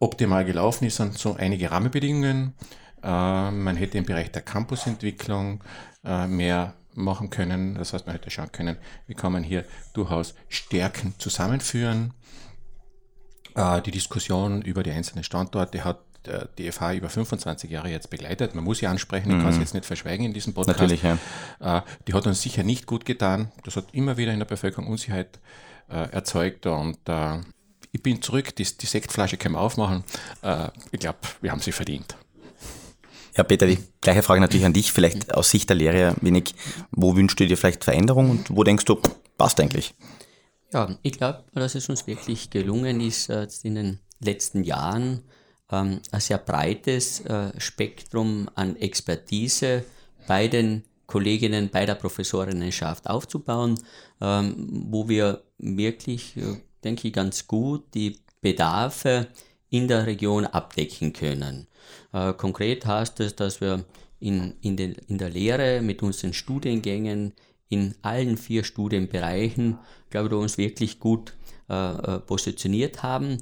optimal 0.00 0.44
gelaufen 0.44 0.84
ist, 0.84 0.96
sind 0.96 1.16
so 1.16 1.34
einige 1.34 1.70
Rahmenbedingungen. 1.70 2.54
Äh, 3.02 3.50
man 3.50 3.76
hätte 3.76 3.98
im 3.98 4.04
Bereich 4.04 4.32
der 4.32 4.42
Campusentwicklung 4.42 5.62
äh, 6.04 6.26
mehr 6.26 6.74
machen 6.94 7.30
können. 7.30 7.74
Das 7.74 7.92
heißt, 7.92 8.06
man 8.06 8.16
hätte 8.16 8.30
schauen 8.30 8.52
können, 8.52 8.76
wie 9.06 9.14
kann 9.14 9.32
man 9.32 9.44
hier 9.44 9.64
durchaus 9.92 10.34
Stärken 10.48 11.14
zusammenführen. 11.18 12.12
Äh, 13.58 13.82
die 13.82 13.90
Diskussion 13.90 14.62
über 14.62 14.84
die 14.84 14.92
einzelnen 14.92 15.24
Standorte 15.24 15.82
hat 15.84 15.98
äh, 16.28 16.46
die 16.58 16.70
FH 16.70 16.94
über 16.94 17.08
25 17.08 17.68
Jahre 17.68 17.90
jetzt 17.90 18.08
begleitet. 18.08 18.54
Man 18.54 18.62
muss 18.62 18.78
sie 18.78 18.86
ansprechen, 18.86 19.32
ich 19.32 19.42
kann 19.42 19.50
sie 19.50 19.58
mhm. 19.58 19.62
jetzt 19.62 19.74
nicht 19.74 19.84
verschweigen 19.84 20.24
in 20.26 20.32
diesem 20.32 20.54
Podcast. 20.54 20.78
Natürlich, 20.78 21.02
ja. 21.02 21.18
Äh, 21.58 21.82
die 22.06 22.14
hat 22.14 22.24
uns 22.28 22.40
sicher 22.40 22.62
nicht 22.62 22.86
gut 22.86 23.04
getan. 23.04 23.50
Das 23.64 23.74
hat 23.74 23.86
immer 23.92 24.16
wieder 24.16 24.32
in 24.32 24.38
der 24.38 24.46
Bevölkerung 24.46 24.86
Unsicherheit 24.86 25.40
erzeugt 25.90 26.66
und 26.66 26.98
ich 27.92 28.02
bin 28.02 28.20
zurück, 28.20 28.54
die, 28.54 28.64
die 28.64 28.84
Sektflasche 28.84 29.38
können 29.38 29.54
wir 29.54 29.60
aufmachen. 29.62 30.04
ich 30.92 31.00
glaube, 31.00 31.16
wir 31.40 31.50
haben 31.50 31.60
sie 31.60 31.72
verdient. 31.72 32.14
Ja, 33.38 33.42
Peter, 33.42 33.66
die 33.66 33.78
gleiche 34.02 34.22
Frage 34.22 34.42
natürlich 34.42 34.66
an 34.66 34.74
dich, 34.74 34.92
vielleicht 34.92 35.32
aus 35.32 35.48
Sicht 35.48 35.70
der 35.70 35.76
Lehre 35.76 36.08
ein 36.08 36.16
wenig, 36.20 36.54
wo 36.90 37.16
wünschst 37.16 37.40
du 37.40 37.46
dir 37.46 37.56
vielleicht 37.56 37.84
Veränderung 37.84 38.28
und 38.28 38.54
wo 38.54 38.64
denkst 38.64 38.84
du, 38.84 39.00
passt 39.38 39.58
eigentlich? 39.60 39.94
Ja, 40.72 40.98
ich 41.02 41.12
glaube, 41.12 41.44
dass 41.54 41.74
es 41.74 41.88
uns 41.88 42.06
wirklich 42.06 42.50
gelungen 42.50 43.00
ist, 43.00 43.30
in 43.64 43.74
den 43.74 43.98
letzten 44.20 44.64
Jahren 44.64 45.22
ähm, 45.70 46.00
ein 46.10 46.20
sehr 46.20 46.38
breites 46.38 47.20
äh, 47.20 47.58
Spektrum 47.58 48.50
an 48.54 48.76
Expertise 48.76 49.84
bei 50.26 50.48
den 50.48 50.84
Kolleginnen, 51.06 51.70
bei 51.70 51.86
der 51.86 51.94
Professorinnenschaft 51.94 53.08
aufzubauen, 53.08 53.80
ähm, 54.20 54.86
wo 54.90 55.08
wir 55.08 55.42
wirklich, 55.58 56.36
äh, 56.36 56.60
denke 56.84 57.08
ich, 57.08 57.14
ganz 57.14 57.46
gut 57.46 57.84
die 57.94 58.18
Bedarfe 58.42 59.28
in 59.70 59.88
der 59.88 60.06
Region 60.06 60.46
abdecken 60.46 61.12
können. 61.12 61.66
Äh, 62.12 62.34
konkret 62.34 62.84
heißt 62.84 63.20
es, 63.20 63.36
dass 63.36 63.60
wir 63.60 63.84
in, 64.20 64.54
in, 64.60 64.76
den, 64.76 64.92
in 65.06 65.18
der 65.18 65.30
Lehre 65.30 65.80
mit 65.80 66.02
unseren 66.02 66.34
Studiengängen 66.34 67.32
in 67.68 67.94
allen 68.02 68.36
vier 68.36 68.64
Studienbereichen, 68.64 69.78
glaube 70.10 70.28
ich, 70.28 70.32
uns 70.34 70.58
wirklich 70.58 71.00
gut 71.00 71.34
äh, 71.68 71.74
äh 71.74 72.18
positioniert 72.20 73.02
haben 73.02 73.38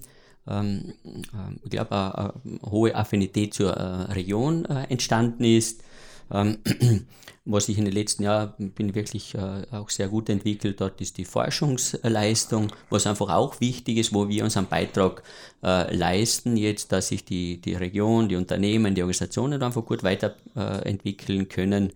ähm, 0.49 0.95
äh, 1.05 1.55
ich 1.65 1.71
glaube, 1.71 1.93
eine, 1.93 2.35
eine, 2.45 2.61
hohe 2.71 2.95
Affinität 2.95 3.55
zur 3.55 3.73
äh, 3.73 4.13
Region 4.13 4.65
äh, 4.67 4.85
entstanden 4.85 5.45
ist. 5.45 5.83
Ähm, 6.31 6.59
was 7.45 7.69
ich 7.69 7.79
in 7.79 7.85
den 7.85 7.95
letzten 7.95 8.25
Jahren 8.25 8.73
bin 8.73 8.95
wirklich 8.95 9.35
äh, 9.35 9.63
auch 9.71 9.89
sehr 9.89 10.09
gut 10.09 10.29
entwickelt, 10.29 10.81
dort 10.81 11.01
ist 11.01 11.17
die 11.17 11.25
Forschungsleistung, 11.25 12.73
was 12.91 13.07
einfach 13.07 13.29
auch 13.29 13.61
wichtig 13.61 13.99
ist, 13.99 14.13
wo 14.13 14.29
wir 14.29 14.43
unseren 14.43 14.67
Beitrag 14.67 15.23
äh, 15.63 15.95
leisten, 15.95 16.57
jetzt, 16.57 16.91
dass 16.91 17.09
sich 17.09 17.25
die, 17.25 17.61
die 17.61 17.75
Region, 17.75 18.29
die 18.29 18.37
Unternehmen, 18.37 18.97
die 18.97 19.03
Organisationen 19.03 19.63
einfach 19.63 19.85
gut 19.85 20.03
weiterentwickeln 20.03 21.49
können. 21.49 21.93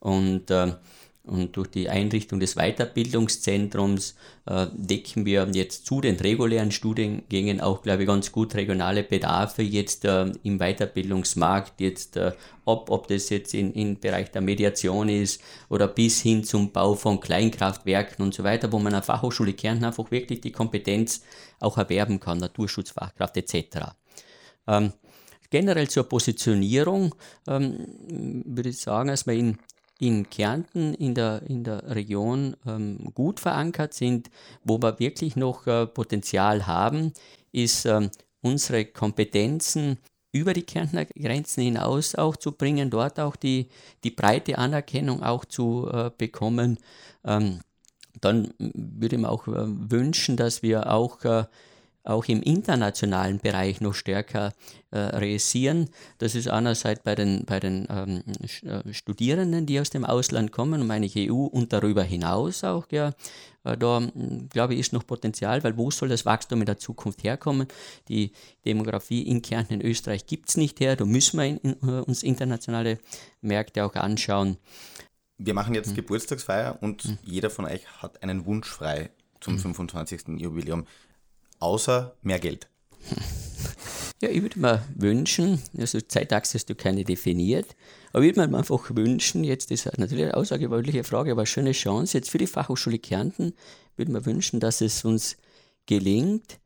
Und 0.00 0.50
äh, 0.50 0.72
und 1.24 1.56
durch 1.56 1.68
die 1.68 1.88
Einrichtung 1.90 2.40
des 2.40 2.54
Weiterbildungszentrums 2.54 4.14
äh, 4.46 4.66
decken 4.72 5.26
wir 5.26 5.46
jetzt 5.52 5.84
zu 5.84 6.00
den 6.00 6.16
regulären 6.16 6.70
Studiengängen 6.70 7.60
auch, 7.60 7.82
glaube 7.82 8.02
ich, 8.02 8.08
ganz 8.08 8.32
gut 8.32 8.54
regionale 8.54 9.02
Bedarfe 9.02 9.62
jetzt 9.62 10.06
äh, 10.06 10.32
im 10.42 10.58
Weiterbildungsmarkt, 10.58 11.80
jetzt 11.80 12.16
äh, 12.16 12.32
ob, 12.64 12.90
ob 12.90 13.08
das 13.08 13.28
jetzt 13.28 13.52
in, 13.52 13.72
im 13.74 14.00
Bereich 14.00 14.30
der 14.30 14.40
Mediation 14.40 15.08
ist 15.08 15.42
oder 15.68 15.86
bis 15.86 16.20
hin 16.20 16.44
zum 16.44 16.72
Bau 16.72 16.94
von 16.94 17.20
Kleinkraftwerken 17.20 18.24
und 18.24 18.34
so 18.34 18.42
weiter, 18.42 18.72
wo 18.72 18.78
man 18.78 18.94
an 18.94 19.02
Fachhochschule 19.02 19.52
Kärnten 19.52 19.84
einfach 19.84 20.10
wirklich 20.10 20.40
die 20.40 20.52
Kompetenz 20.52 21.22
auch 21.60 21.76
erwerben 21.76 22.20
kann, 22.20 22.38
Naturschutzfachkraft 22.38 23.36
etc. 23.36 23.92
Ähm, 24.66 24.92
generell 25.50 25.88
zur 25.88 26.04
Positionierung 26.04 27.14
ähm, 27.46 28.44
würde 28.46 28.70
ich 28.70 28.80
sagen, 28.80 29.08
dass 29.08 29.26
wir 29.26 29.34
in 29.34 29.58
in 29.98 30.30
Kärnten, 30.30 30.94
in 30.94 31.14
der, 31.14 31.42
in 31.46 31.64
der 31.64 31.94
Region 31.94 32.56
ähm, 32.66 33.12
gut 33.14 33.40
verankert 33.40 33.94
sind. 33.94 34.30
Wo 34.64 34.80
wir 34.80 34.98
wirklich 34.98 35.36
noch 35.36 35.66
äh, 35.66 35.86
Potenzial 35.86 36.66
haben, 36.66 37.12
ist 37.52 37.84
ähm, 37.84 38.10
unsere 38.40 38.84
Kompetenzen 38.84 39.98
über 40.32 40.52
die 40.52 40.62
Kärntner 40.62 41.04
Grenzen 41.04 41.62
hinaus 41.62 42.14
auch 42.14 42.36
zu 42.36 42.52
bringen, 42.52 42.90
dort 42.90 43.18
auch 43.18 43.36
die, 43.36 43.68
die 44.04 44.10
breite 44.10 44.58
Anerkennung 44.58 45.22
auch 45.22 45.44
zu 45.44 45.88
äh, 45.90 46.10
bekommen. 46.16 46.78
Ähm, 47.24 47.60
dann 48.20 48.52
würde 48.58 49.16
ich 49.16 49.22
mir 49.22 49.30
auch 49.30 49.48
äh, 49.48 49.64
wünschen, 49.66 50.36
dass 50.36 50.62
wir 50.62 50.92
auch 50.92 51.24
äh, 51.24 51.44
auch 52.08 52.24
im 52.26 52.42
internationalen 52.42 53.38
Bereich 53.38 53.80
noch 53.80 53.94
stärker 53.94 54.52
äh, 54.90 54.98
realisieren. 54.98 55.90
Das 56.18 56.34
ist 56.34 56.48
einerseits 56.48 57.02
bei 57.02 57.14
den, 57.14 57.44
bei 57.44 57.60
den 57.60 57.86
ähm, 57.90 58.22
äh, 58.62 58.92
Studierenden, 58.92 59.66
die 59.66 59.78
aus 59.78 59.90
dem 59.90 60.04
Ausland 60.04 60.50
kommen, 60.50 60.86
meine 60.86 61.06
ich 61.06 61.16
EU 61.16 61.44
und 61.44 61.72
darüber 61.72 62.02
hinaus 62.02 62.64
auch. 62.64 62.86
Ja, 62.90 63.12
äh, 63.64 63.76
da 63.76 64.02
glaube 64.50 64.74
ich, 64.74 64.80
ist 64.80 64.92
noch 64.92 65.06
Potenzial, 65.06 65.62
weil 65.64 65.76
wo 65.76 65.90
soll 65.90 66.08
das 66.08 66.24
Wachstum 66.24 66.60
in 66.60 66.66
der 66.66 66.78
Zukunft 66.78 67.22
herkommen? 67.24 67.68
Die 68.08 68.32
Demografie 68.64 69.22
in 69.22 69.42
Kärnten 69.42 69.74
in 69.74 69.82
Österreich 69.82 70.26
gibt 70.26 70.48
es 70.48 70.56
nicht 70.56 70.80
her, 70.80 70.96
da 70.96 71.04
müssen 71.04 71.38
wir 71.38 71.46
in, 71.46 71.58
in, 71.58 71.88
äh, 71.88 72.00
uns 72.00 72.22
internationale 72.22 72.98
Märkte 73.42 73.84
auch 73.84 73.94
anschauen. 73.94 74.56
Wir 75.36 75.54
machen 75.54 75.74
jetzt 75.74 75.90
hm. 75.90 75.96
Geburtstagsfeier 75.96 76.78
und 76.80 77.02
hm. 77.02 77.18
jeder 77.22 77.50
von 77.50 77.66
euch 77.66 77.86
hat 78.02 78.22
einen 78.22 78.46
Wunsch 78.46 78.68
frei 78.68 79.10
zum 79.40 79.54
hm. 79.54 79.60
25. 79.60 80.22
Jubiläum 80.38 80.84
außer 81.58 82.16
mehr 82.22 82.38
Geld? 82.38 82.68
Ja, 84.20 84.30
ich 84.30 84.42
würde 84.42 84.58
mir 84.58 84.82
wünschen, 84.96 85.62
also 85.78 86.00
Zeitachse 86.00 86.54
hast 86.54 86.68
du 86.68 86.74
keine 86.74 87.04
definiert, 87.04 87.76
aber 88.12 88.24
ich 88.24 88.34
würde 88.34 88.50
mir 88.50 88.58
einfach 88.58 88.90
wünschen, 88.90 89.44
jetzt 89.44 89.70
ist 89.70 89.86
natürlich 89.96 90.24
eine 90.24 90.34
außergewöhnliche 90.34 91.04
Frage, 91.04 91.30
aber 91.30 91.42
eine 91.42 91.46
schöne 91.46 91.70
Chance, 91.70 92.18
jetzt 92.18 92.30
für 92.30 92.38
die 92.38 92.48
Fachhochschule 92.48 92.98
Kärnten 92.98 93.54
würde 93.94 94.10
mir 94.10 94.26
wünschen, 94.26 94.58
dass 94.58 94.80
es 94.80 95.04
uns 95.04 95.36
gelingt, 95.86 96.58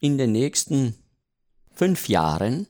in 0.00 0.18
den 0.18 0.32
nächsten 0.32 0.96
fünf 1.72 2.08
Jahren 2.08 2.66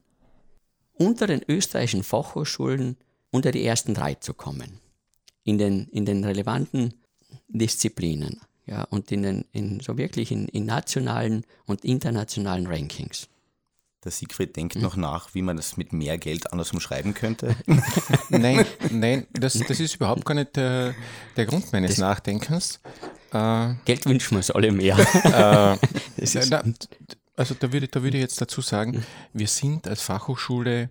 unter 0.92 1.26
den 1.26 1.42
österreichischen 1.48 2.02
Fachhochschulen 2.02 2.98
unter 3.30 3.52
die 3.52 3.64
ersten 3.64 3.94
drei 3.94 4.14
zu 4.14 4.34
kommen. 4.34 4.80
In 5.44 5.56
den, 5.56 5.88
in 5.88 6.04
den 6.04 6.24
relevanten 6.24 6.94
Disziplinen 7.48 8.40
ja, 8.66 8.82
und 8.84 9.10
in, 9.12 9.22
den, 9.22 9.44
in 9.52 9.80
so 9.80 9.96
wirklich 9.96 10.32
in, 10.32 10.48
in 10.48 10.66
nationalen 10.66 11.44
und 11.66 11.84
internationalen 11.84 12.66
Rankings. 12.66 13.28
Der 14.04 14.12
Siegfried 14.12 14.54
denkt 14.56 14.76
mhm. 14.76 14.82
noch 14.82 14.96
nach, 14.96 15.34
wie 15.34 15.42
man 15.42 15.56
das 15.56 15.76
mit 15.76 15.92
mehr 15.92 16.18
Geld 16.18 16.52
anders 16.52 16.72
umschreiben 16.72 17.14
könnte. 17.14 17.56
nein, 18.28 18.64
nein, 18.90 19.26
das, 19.32 19.54
das 19.54 19.80
ist 19.80 19.96
überhaupt 19.96 20.24
gar 20.24 20.34
nicht 20.34 20.56
der, 20.56 20.94
der 21.36 21.46
Grund 21.46 21.72
meines 21.72 21.92
das 21.92 21.98
Nachdenkens. 21.98 22.80
Äh, 23.32 23.74
Geld 23.84 24.06
wünschen 24.06 24.32
wir 24.32 24.38
uns 24.38 24.50
alle 24.50 24.70
mehr. 24.70 24.96
Äh, 25.24 25.76
na, 26.50 26.62
also 27.36 27.54
da 27.58 27.72
würde, 27.72 27.88
da 27.88 28.02
würde 28.02 28.16
ich 28.16 28.22
jetzt 28.22 28.40
dazu 28.40 28.60
sagen, 28.60 29.04
wir 29.32 29.48
sind 29.48 29.88
als 29.88 30.02
Fachhochschule, 30.02 30.90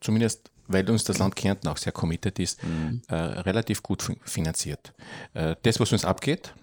zumindest 0.00 0.50
weil 0.68 0.88
uns 0.90 1.04
das 1.04 1.18
Land 1.18 1.36
Kärnten 1.36 1.68
auch 1.68 1.76
sehr 1.76 1.92
committed 1.92 2.38
ist, 2.38 2.62
mhm. 2.64 3.02
äh, 3.08 3.14
relativ 3.14 3.82
gut 3.82 4.04
finanziert. 4.22 4.92
Äh, 5.34 5.56
das, 5.62 5.78
was 5.78 5.92
uns 5.92 6.04
abgeht, 6.04 6.54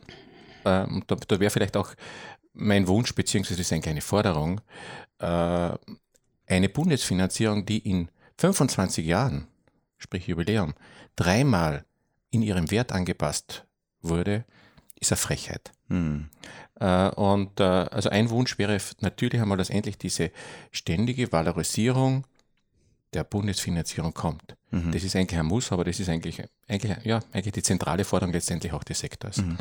ähm, 0.65 1.03
da, 1.07 1.15
da 1.15 1.39
wäre 1.39 1.51
vielleicht 1.51 1.77
auch 1.77 1.93
mein 2.53 2.87
Wunsch, 2.87 3.15
beziehungsweise 3.15 3.61
ist 3.61 3.71
eine 3.71 3.81
kleine 3.81 4.01
Forderung, 4.01 4.61
äh, 5.19 5.71
eine 6.47 6.69
Bundesfinanzierung, 6.69 7.65
die 7.65 7.79
in 7.79 8.09
25 8.37 9.05
Jahren, 9.05 9.47
sprich 9.97 10.27
Jubiläum, 10.27 10.73
dreimal 11.15 11.85
in 12.29 12.41
ihrem 12.41 12.69
Wert 12.71 12.91
angepasst 12.91 13.65
wurde, 14.01 14.45
ist 14.99 15.11
eine 15.11 15.17
Frechheit. 15.17 15.71
Hm. 15.87 16.29
Äh, 16.79 17.09
und 17.09 17.59
äh, 17.59 17.63
also 17.63 18.09
ein 18.09 18.29
Wunsch 18.29 18.57
wäre 18.57 18.77
natürlich 19.01 19.41
einmal, 19.41 19.57
dass 19.57 19.69
endlich 19.69 19.97
diese 19.97 20.31
ständige 20.71 21.31
Valorisierung 21.31 22.25
der 23.13 23.23
Bundesfinanzierung 23.23 24.13
kommt. 24.13 24.55
Mhm. 24.71 24.91
Das 24.91 25.03
ist 25.03 25.15
eigentlich 25.15 25.39
ein 25.39 25.45
Muss, 25.45 25.71
aber 25.71 25.83
das 25.83 25.99
ist 25.99 26.09
eigentlich, 26.09 26.41
eigentlich, 26.67 26.97
ja, 27.03 27.19
eigentlich 27.31 27.53
die 27.53 27.61
zentrale 27.61 28.03
Forderung 28.03 28.33
letztendlich 28.33 28.73
auch 28.73 28.83
des 28.83 28.99
Sektors. 28.99 29.37
Mhm. 29.37 29.57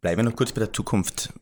Bleiben 0.00 0.18
wir 0.18 0.30
noch 0.30 0.36
kurz 0.36 0.52
bei 0.52 0.60
der 0.60 0.72
Zukunft. 0.72 1.32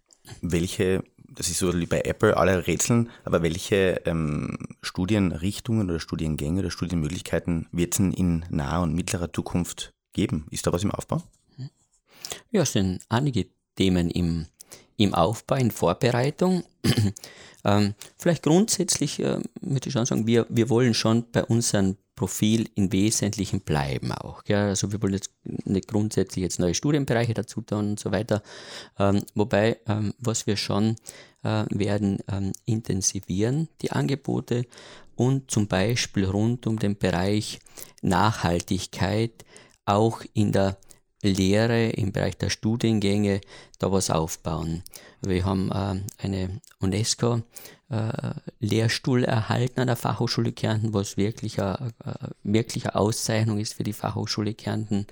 Welche, 0.40 1.04
das 1.28 1.48
ist 1.48 1.59
so 1.59 1.74
wie 1.74 1.87
bei 1.87 2.00
Apple, 2.02 2.37
alle 2.37 2.66
Rätseln, 2.66 3.11
aber 3.24 3.42
welche 3.42 4.00
ähm, 4.07 4.57
Studienrichtungen 4.83 5.88
oder 5.90 6.00
Studiengänge 6.00 6.61
oder 6.61 6.70
Studienmöglichkeiten 6.70 7.68
wird 7.72 7.94
es 7.94 7.98
in 8.00 8.44
naher 8.50 8.83
und 8.83 8.94
mittlerer 8.94 9.33
Zukunft 9.33 9.92
geben? 10.12 10.46
Ist 10.50 10.66
da 10.66 10.72
was 10.72 10.83
im 10.83 10.90
Aufbau? 10.90 11.22
Ja, 12.50 12.62
es 12.62 12.72
sind 12.72 13.02
einige 13.09 13.46
Themen 13.76 14.11
im, 14.11 14.46
im 14.96 15.14
Aufbau, 15.14 15.57
in 15.57 15.70
Vorbereitung. 15.70 16.64
ähm, 17.64 17.94
vielleicht 18.16 18.42
grundsätzlich 18.42 19.20
äh, 19.20 19.40
würde 19.61 19.88
ich 19.88 19.92
schon 19.92 20.07
sagen, 20.07 20.26
wir, 20.26 20.46
wir 20.48 20.70
wollen 20.70 20.94
schon 20.94 21.30
bei 21.30 21.44
unserem 21.44 21.96
Profil 22.16 22.68
im 22.74 22.92
Wesentlichen 22.92 23.61
bleiben 23.61 24.12
auch. 24.12 24.42
Ja? 24.46 24.66
Also 24.66 24.92
wir 24.92 25.03
wollen 25.03 25.14
jetzt 25.14 25.31
nicht 25.44 25.88
grundsätzlich 25.88 26.42
jetzt 26.42 26.61
neue 26.61 26.74
Studienbereiche 26.74 27.35
dazu 27.35 27.61
tun 27.61 27.90
und 27.90 28.00
so 28.00 28.12
weiter. 28.12 28.42
Ähm, 28.98 29.22
wobei, 29.35 29.79
ähm, 29.87 30.14
was 30.18 30.46
wir 30.46 30.57
schon 30.57 30.96
äh, 31.42 31.64
werden 31.70 32.18
ähm, 32.31 32.53
intensivieren, 32.64 33.68
die 33.83 33.92
Angebote 33.92 34.66
und 35.16 35.50
zum 35.50 35.66
Beispiel 35.66 36.24
rund 36.24 36.66
um 36.66 36.79
den 36.79 36.96
Bereich 36.96 37.59
Nachhaltigkeit 38.03 39.44
auch 39.85 40.22
in 40.35 40.53
der 40.53 40.79
Lehre 41.22 41.88
im 41.88 42.12
Bereich 42.12 42.37
der 42.37 42.50
Studiengänge 42.50 43.40
da 43.79 43.90
was 43.90 44.11
aufbauen. 44.11 44.83
Wir 45.22 45.44
haben 45.44 45.70
äh, 45.70 46.00
eine 46.22 46.61
UNESCO 46.81 47.42
Lehrstuhl 48.61 49.24
erhalten 49.24 49.80
an 49.80 49.87
der 49.87 49.96
Fachhochschule 49.96 50.52
Kärnten, 50.52 50.94
was 50.94 51.16
wirklich 51.16 51.61
eine, 51.61 51.92
wirklich 52.42 52.85
eine 52.87 52.94
Auszeichnung 52.94 53.59
ist 53.59 53.74
für 53.74 53.85
die 53.85 53.92
Fachhochschule 53.92 54.54
Kärnten, 54.54 55.07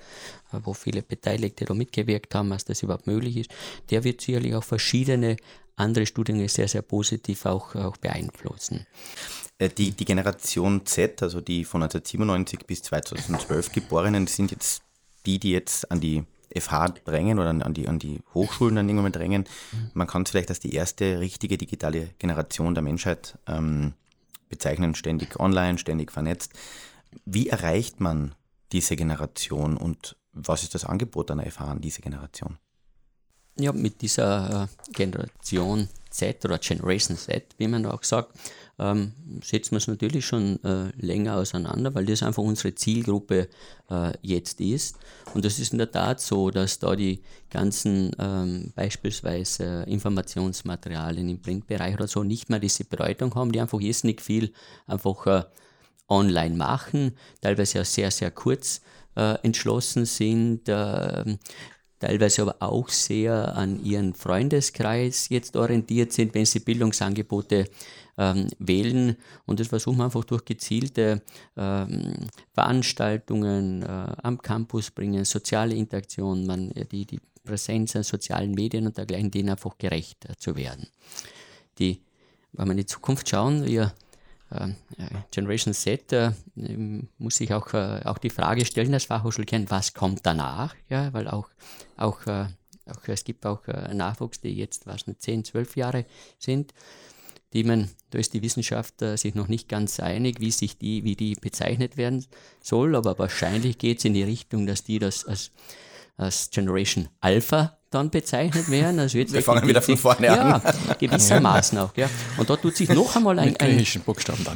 äh, 0.51 0.59
wo 0.63 0.73
viele 0.73 1.01
Beteiligte 1.01 1.65
da 1.65 1.73
mitgewirkt 1.73 2.33
haben, 2.35 2.49
dass 2.49 2.65
das 2.65 2.83
überhaupt 2.83 3.07
möglich 3.07 3.37
ist. 3.37 3.51
Der 3.89 4.03
wird 4.03 4.21
sicherlich 4.21 4.55
auch 4.55 4.63
verschiedene 4.63 5.37
andere 5.75 6.05
Studiengänge 6.05 6.49
sehr, 6.49 6.67
sehr 6.67 6.81
positiv 6.81 7.45
auch, 7.45 7.75
auch 7.75 7.97
beeinflussen. 7.97 8.85
Äh, 9.57 9.69
die, 9.69 9.91
die 9.91 10.05
Generation 10.05 10.85
Z, 10.85 11.23
also 11.23 11.41
die 11.41 11.65
von 11.65 11.83
1997 11.83 12.65
bis 12.65 12.83
2012 12.83 13.71
Geborenen, 13.71 14.27
sind 14.27 14.51
jetzt 14.51 14.83
die, 15.25 15.39
die 15.39 15.51
jetzt 15.51 15.89
an 15.91 15.99
die 15.99 16.23
FH 16.57 16.89
drängen 17.05 17.39
oder 17.39 17.49
an 17.49 17.73
die, 17.73 17.87
an 17.87 17.99
die 17.99 18.21
Hochschulen 18.33 18.75
dann 18.75 18.89
irgendwann 18.89 19.11
drängen. 19.11 19.45
Mhm. 19.71 19.91
Man 19.93 20.07
kann 20.07 20.23
es 20.23 20.31
vielleicht 20.31 20.49
als 20.49 20.59
die 20.59 20.73
erste 20.73 21.19
richtige 21.19 21.57
digitale 21.57 22.09
Generation 22.19 22.73
der 22.73 22.83
Menschheit 22.83 23.37
ähm, 23.47 23.93
bezeichnen, 24.49 24.95
ständig 24.95 25.39
online, 25.39 25.77
ständig 25.77 26.11
vernetzt. 26.11 26.53
Wie 27.25 27.49
erreicht 27.49 27.99
man 27.99 28.35
diese 28.71 28.95
Generation 28.95 29.77
und 29.77 30.15
was 30.31 30.63
ist 30.63 30.73
das 30.73 30.85
Angebot 30.85 31.31
einer 31.31 31.49
FH 31.49 31.65
an 31.65 31.81
diese 31.81 32.01
Generation? 32.01 32.57
Ja, 33.57 33.71
mit 33.71 34.01
dieser 34.01 34.63
äh, 34.63 34.91
Generation 34.93 35.87
Z 36.13 36.45
oder 36.45 36.59
Generation 36.59 37.17
Z, 37.17 37.55
wie 37.57 37.67
man 37.67 37.85
auch 37.85 38.03
sagt, 38.03 38.37
ähm, 38.79 39.13
setzen 39.43 39.71
wir 39.71 39.77
es 39.77 39.87
natürlich 39.87 40.25
schon 40.25 40.63
äh, 40.63 40.89
länger 40.97 41.37
auseinander, 41.37 41.93
weil 41.95 42.05
das 42.05 42.23
einfach 42.23 42.43
unsere 42.43 42.75
Zielgruppe 42.75 43.49
äh, 43.89 44.13
jetzt 44.21 44.61
ist. 44.61 44.97
Und 45.33 45.43
das 45.43 45.59
ist 45.59 45.73
in 45.73 45.79
der 45.79 45.91
Tat 45.91 46.21
so, 46.21 46.51
dass 46.51 46.79
da 46.79 46.95
die 46.95 47.21
ganzen 47.49 48.11
ähm, 48.19 48.71
beispielsweise 48.75 49.83
Informationsmaterialien 49.87 51.29
im 51.29 51.41
Printbereich 51.41 51.95
oder 51.95 52.07
so 52.07 52.23
nicht 52.23 52.49
mehr 52.49 52.59
diese 52.59 52.85
Bedeutung 52.85 53.33
haben, 53.35 53.51
die 53.51 53.61
einfach 53.61 53.81
jetzt 53.81 54.05
nicht 54.05 54.21
viel 54.21 54.53
einfach 54.85 55.25
äh, 55.27 55.43
online 56.07 56.55
machen, 56.55 57.15
teilweise 57.41 57.79
ja 57.79 57.85
sehr, 57.85 58.11
sehr 58.11 58.31
kurz 58.31 58.81
äh, 59.15 59.35
entschlossen 59.43 60.05
sind, 60.05 60.67
äh, 60.69 61.37
teilweise 62.03 62.41
aber 62.41 62.55
auch 62.59 62.89
sehr 62.89 63.55
an 63.55 63.81
ihren 63.83 64.13
Freundeskreis 64.13 65.29
jetzt 65.29 65.55
orientiert 65.55 66.11
sind, 66.11 66.33
wenn 66.33 66.45
sie 66.45 66.59
Bildungsangebote 66.59 67.69
ähm, 68.17 68.47
wählen. 68.59 69.15
Und 69.45 69.61
das 69.61 69.67
versuchen 69.67 69.99
wir 69.99 70.05
einfach 70.05 70.25
durch 70.25 70.43
gezielte 70.43 71.21
ähm, 71.55 72.13
Veranstaltungen 72.53 73.83
äh, 73.83 73.85
am 74.21 74.41
Campus 74.41 74.91
bringen, 74.91 75.23
soziale 75.23 75.75
Interaktion, 75.75 76.45
man, 76.45 76.71
die, 76.91 77.05
die 77.05 77.19
Präsenz 77.45 77.95
an 77.95 78.03
sozialen 78.03 78.51
Medien 78.51 78.85
und 78.85 78.97
dergleichen, 78.97 79.31
denen 79.31 79.49
einfach 79.49 79.77
gerecht 79.77 80.25
äh, 80.25 80.35
zu 80.37 80.57
werden. 80.57 80.87
Die, 81.79 82.01
wenn 82.51 82.67
wir 82.67 82.71
in 82.71 82.77
die 82.79 82.85
Zukunft 82.85 83.29
schauen, 83.29 83.65
wir 83.65 83.83
äh, 83.83 84.02
Generation 85.31 85.73
Z 85.73 86.11
äh, 86.13 86.31
muss 87.17 87.37
sich 87.37 87.53
auch, 87.53 87.73
äh, 87.73 88.01
auch 88.05 88.17
die 88.17 88.29
Frage 88.29 88.65
stellen, 88.65 88.91
das 88.91 89.05
Fachhochschulkern, 89.05 89.69
was 89.69 89.93
kommt 89.93 90.25
danach? 90.25 90.75
Ja, 90.89 91.11
weil 91.13 91.27
auch, 91.27 91.49
auch, 91.97 92.25
äh, 92.27 92.45
auch 92.85 93.07
es 93.07 93.23
gibt 93.23 93.45
auch 93.45 93.67
äh, 93.67 93.93
Nachwuchs, 93.93 94.41
die 94.41 94.49
jetzt 94.49 94.85
was 94.85 95.07
nicht 95.07 95.21
10, 95.21 95.45
12 95.45 95.75
Jahre 95.77 96.05
sind, 96.39 96.73
die 97.53 97.63
man, 97.63 97.89
da 98.09 98.19
ist 98.19 98.33
die 98.33 98.41
Wissenschaft 98.41 99.01
äh, 99.01 99.15
sich 99.17 99.35
noch 99.35 99.47
nicht 99.47 99.69
ganz 99.69 99.99
einig, 99.99 100.39
wie 100.39 100.51
sich 100.51 100.77
die, 100.77 101.03
wie 101.03 101.15
die 101.15 101.35
bezeichnet 101.35 101.97
werden 101.97 102.25
soll, 102.61 102.95
aber 102.95 103.17
wahrscheinlich 103.19 103.77
geht 103.77 103.99
es 103.99 104.05
in 104.05 104.13
die 104.13 104.23
Richtung, 104.23 104.65
dass 104.65 104.83
die 104.83 104.99
das 104.99 105.25
als, 105.25 105.51
als 106.17 106.49
Generation 106.49 107.09
Alpha 107.19 107.77
dann 107.89 108.09
bezeichnet 108.09 108.69
werden. 108.69 108.99
Also 108.99 109.17
jetzt 109.17 109.33
Wir 109.33 109.43
fangen 109.43 109.67
wieder 109.67 109.81
von 109.81 109.97
vorne 109.97 110.27
ja, 110.27 110.55
an. 110.55 110.61
gewissermaßen 110.99 111.77
auch. 111.77 111.95
Ja. 111.95 112.09
Und 112.37 112.49
da 112.49 112.55
tut 112.55 112.75
sich 112.75 112.89
noch 112.89 113.15
einmal 113.15 113.39
ein, 113.39 113.55
ein, 113.57 113.85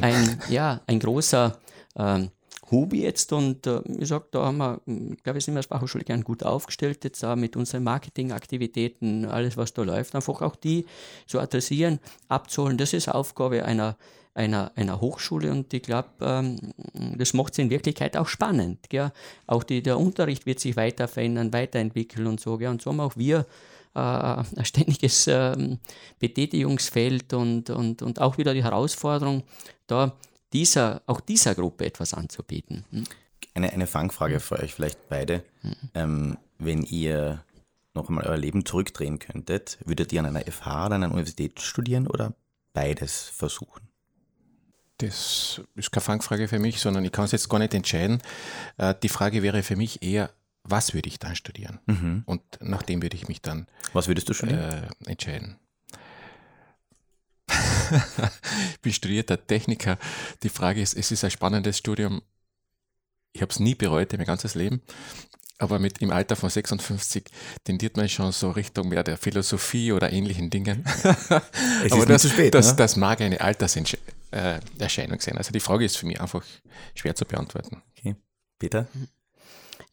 ein, 0.00 0.42
ja, 0.48 0.80
ein 0.86 0.98
großer 0.98 1.58
ähm, 1.96 2.30
Hubi 2.70 3.02
jetzt 3.02 3.32
und 3.32 3.66
äh, 3.66 3.80
ich 3.98 4.08
sage, 4.08 4.26
da 4.30 4.44
haben 4.46 4.58
wir, 4.58 4.80
ich 4.86 5.22
glaube, 5.22 5.34
wir 5.34 5.40
sind 5.40 5.56
als 5.56 5.66
Fachhochschule 5.66 6.04
gern 6.04 6.22
gut 6.22 6.42
aufgestellt 6.42 7.04
jetzt 7.04 7.22
da 7.22 7.34
mit 7.36 7.56
unseren 7.56 7.82
Marketingaktivitäten, 7.84 9.24
alles 9.24 9.56
was 9.56 9.72
da 9.72 9.82
läuft, 9.82 10.14
einfach 10.14 10.42
auch 10.42 10.56
die 10.56 10.84
zu 11.26 11.40
adressieren, 11.40 11.98
abzuholen. 12.28 12.76
Das 12.76 12.92
ist 12.92 13.08
Aufgabe 13.08 13.64
einer 13.64 13.96
einer, 14.38 14.70
einer 14.76 15.00
Hochschule 15.00 15.50
und 15.50 15.74
ich 15.74 15.82
glaube, 15.82 16.08
ähm, 16.20 16.72
das 17.16 17.34
macht 17.34 17.52
es 17.52 17.58
in 17.58 17.70
Wirklichkeit 17.70 18.16
auch 18.16 18.28
spannend. 18.28 18.88
Gell? 18.88 19.12
Auch 19.46 19.64
die, 19.64 19.82
der 19.82 19.98
Unterricht 19.98 20.46
wird 20.46 20.60
sich 20.60 20.76
weiter 20.76 21.08
verändern, 21.08 21.52
weiterentwickeln 21.52 22.26
und 22.26 22.40
so. 22.40 22.56
Gell? 22.56 22.68
Und 22.68 22.80
so 22.80 22.90
haben 22.90 23.00
auch 23.00 23.16
wir 23.16 23.46
äh, 23.94 23.98
ein 23.98 24.64
ständiges 24.64 25.26
äh, 25.26 25.76
Betätigungsfeld 26.20 27.32
und, 27.34 27.70
und, 27.70 28.00
und 28.02 28.20
auch 28.20 28.38
wieder 28.38 28.54
die 28.54 28.62
Herausforderung, 28.62 29.42
da 29.88 30.16
dieser, 30.52 31.02
auch 31.06 31.20
dieser 31.20 31.54
Gruppe 31.54 31.84
etwas 31.84 32.14
anzubieten. 32.14 32.84
Hm? 32.90 33.04
Eine, 33.54 33.72
eine 33.72 33.88
Fangfrage 33.88 34.38
für 34.38 34.60
euch 34.60 34.72
vielleicht 34.72 35.08
beide. 35.08 35.42
Hm. 35.62 35.74
Ähm, 35.94 36.38
wenn 36.58 36.84
ihr 36.84 37.44
noch 37.94 38.08
einmal 38.08 38.26
euer 38.26 38.36
Leben 38.36 38.64
zurückdrehen 38.64 39.18
könntet, 39.18 39.78
würdet 39.84 40.12
ihr 40.12 40.20
an 40.20 40.26
einer 40.26 40.44
FH 40.50 40.86
oder 40.86 40.94
an 40.94 41.02
einer 41.02 41.12
Universität 41.12 41.60
studieren 41.60 42.06
oder 42.06 42.34
beides 42.72 43.22
versuchen? 43.22 43.88
Das 44.98 45.60
ist 45.76 45.92
keine 45.92 46.02
Fangfrage 46.02 46.48
für 46.48 46.58
mich, 46.58 46.80
sondern 46.80 47.04
ich 47.04 47.12
kann 47.12 47.24
es 47.24 47.32
jetzt 47.32 47.48
gar 47.48 47.58
nicht 47.58 47.72
entscheiden. 47.72 48.20
Äh, 48.76 48.94
die 49.02 49.08
Frage 49.08 49.42
wäre 49.42 49.62
für 49.62 49.76
mich 49.76 50.02
eher, 50.02 50.30
was 50.64 50.92
würde 50.92 51.08
ich 51.08 51.18
dann 51.18 51.36
studieren? 51.36 51.78
Mhm. 51.86 52.22
Und 52.26 52.42
nach 52.60 52.82
dem 52.82 53.00
würde 53.00 53.16
ich 53.16 53.28
mich 53.28 53.40
dann 53.40 53.66
was 53.92 54.08
würdest 54.08 54.28
du 54.28 54.34
studieren? 54.34 54.88
Äh, 55.06 55.10
entscheiden. 55.10 55.56
ich 57.48 58.80
bin 58.82 58.92
studierter 58.92 59.46
Techniker. 59.46 59.98
Die 60.42 60.48
Frage 60.48 60.82
ist, 60.82 60.94
es 60.94 61.10
ist 61.12 61.24
ein 61.24 61.30
spannendes 61.30 61.78
Studium. 61.78 62.22
Ich 63.32 63.40
habe 63.40 63.52
es 63.52 63.60
nie 63.60 63.74
bereut, 63.74 64.12
mein 64.16 64.26
ganzes 64.26 64.54
Leben. 64.56 64.82
Aber 65.58 65.80
mit 65.80 65.98
im 65.98 66.10
Alter 66.12 66.36
von 66.36 66.50
56 66.50 67.24
tendiert 67.64 67.96
man 67.96 68.08
schon 68.08 68.30
so 68.30 68.50
Richtung 68.50 68.88
mehr 68.88 69.02
der 69.02 69.16
Philosophie 69.16 69.92
oder 69.92 70.12
ähnlichen 70.12 70.50
Dingen. 70.50 70.84
Es 71.84 71.92
Aber 71.92 72.06
das, 72.06 72.28
spät, 72.28 72.54
das, 72.54 72.70
ne? 72.70 72.76
das, 72.76 72.96
mag 72.96 73.20
eine 73.20 73.40
Alterserscheinung 74.30 75.20
sein. 75.20 75.38
Also 75.38 75.52
die 75.52 75.60
Frage 75.60 75.84
ist 75.84 75.96
für 75.96 76.06
mich 76.06 76.20
einfach 76.20 76.44
schwer 76.94 77.14
zu 77.14 77.24
beantworten. 77.24 77.82
Okay. 77.96 78.16
Peter? 78.58 78.86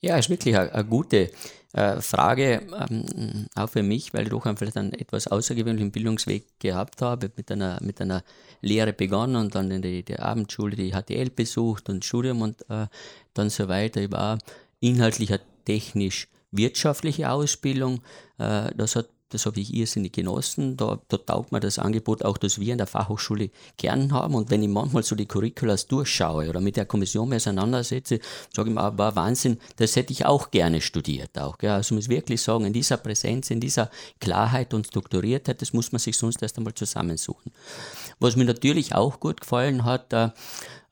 Ja, 0.01 0.17
ist 0.17 0.29
wirklich 0.29 0.57
eine, 0.57 0.73
eine 0.73 0.85
gute 0.85 1.31
äh, 1.73 2.01
Frage, 2.01 2.61
ähm, 2.89 3.47
auch 3.55 3.69
für 3.69 3.83
mich, 3.83 4.13
weil 4.13 4.23
ich 4.23 4.29
doch 4.29 4.43
vielleicht 4.43 4.77
einen 4.77 4.93
etwas 4.93 5.27
außergewöhnlichen 5.27 5.91
Bildungsweg 5.91 6.59
gehabt 6.59 7.01
habe, 7.01 7.31
mit 7.35 7.51
einer, 7.51 7.79
mit 7.81 7.99
einer 7.99 8.23
Lehre 8.61 8.93
begonnen 8.93 9.35
und 9.35 9.55
dann 9.55 9.71
in 9.71 9.81
die, 9.81 10.03
die 10.03 10.17
Abendschule, 10.17 10.75
die 10.75 10.91
HTL 10.91 11.29
besucht 11.29 11.89
und 11.89 12.05
Studium 12.05 12.41
und 12.41 12.61
äh, 12.69 12.87
dann 13.33 13.49
so 13.49 13.67
weiter. 13.67 14.01
Ich 14.01 14.11
war 14.11 14.37
inhaltlicher 14.79 15.39
technisch-wirtschaftliche 15.65 17.29
Ausbildung. 17.29 18.01
Äh, 18.37 18.73
das 18.75 18.95
hat 18.95 19.09
das 19.35 19.45
habe 19.45 19.59
ich 19.59 19.73
irrsinnig 19.73 20.13
genossen. 20.13 20.77
Da, 20.77 20.99
da 21.09 21.17
taugt 21.17 21.51
mir 21.51 21.59
das 21.59 21.77
Angebot 21.77 22.23
auch, 22.23 22.37
das 22.37 22.59
wir 22.59 22.71
in 22.71 22.77
der 22.77 22.87
Fachhochschule 22.87 23.49
gern 23.77 24.11
haben. 24.13 24.33
Und 24.33 24.49
wenn 24.49 24.63
ich 24.63 24.69
manchmal 24.69 25.03
so 25.03 25.15
die 25.15 25.25
Curriculas 25.25 25.87
durchschaue 25.87 26.49
oder 26.49 26.61
mit 26.61 26.77
der 26.77 26.85
Kommission 26.85 27.29
mehr 27.29 27.37
auseinandersetze, 27.37 28.19
sage 28.53 28.69
ich 28.69 28.75
mir, 28.75 28.97
war 28.97 29.15
Wahnsinn, 29.15 29.59
das 29.75 29.95
hätte 29.95 30.13
ich 30.13 30.25
auch 30.25 30.51
gerne 30.51 30.81
studiert. 30.81 31.37
Auch, 31.37 31.57
gell. 31.57 31.71
Also 31.71 31.95
muss 31.95 32.09
wirklich 32.09 32.41
sagen, 32.41 32.65
in 32.65 32.73
dieser 32.73 32.97
Präsenz, 32.97 33.51
in 33.51 33.59
dieser 33.59 33.89
Klarheit 34.19 34.73
und 34.73 34.87
Strukturiertheit, 34.87 35.61
das 35.61 35.73
muss 35.73 35.91
man 35.91 35.99
sich 35.99 36.17
sonst 36.17 36.41
erst 36.41 36.57
einmal 36.57 36.73
zusammensuchen. 36.73 37.51
Was 38.19 38.35
mir 38.35 38.45
natürlich 38.45 38.95
auch 38.95 39.19
gut 39.19 39.41
gefallen 39.41 39.83
hat, 39.83 40.13
äh, 40.13 40.29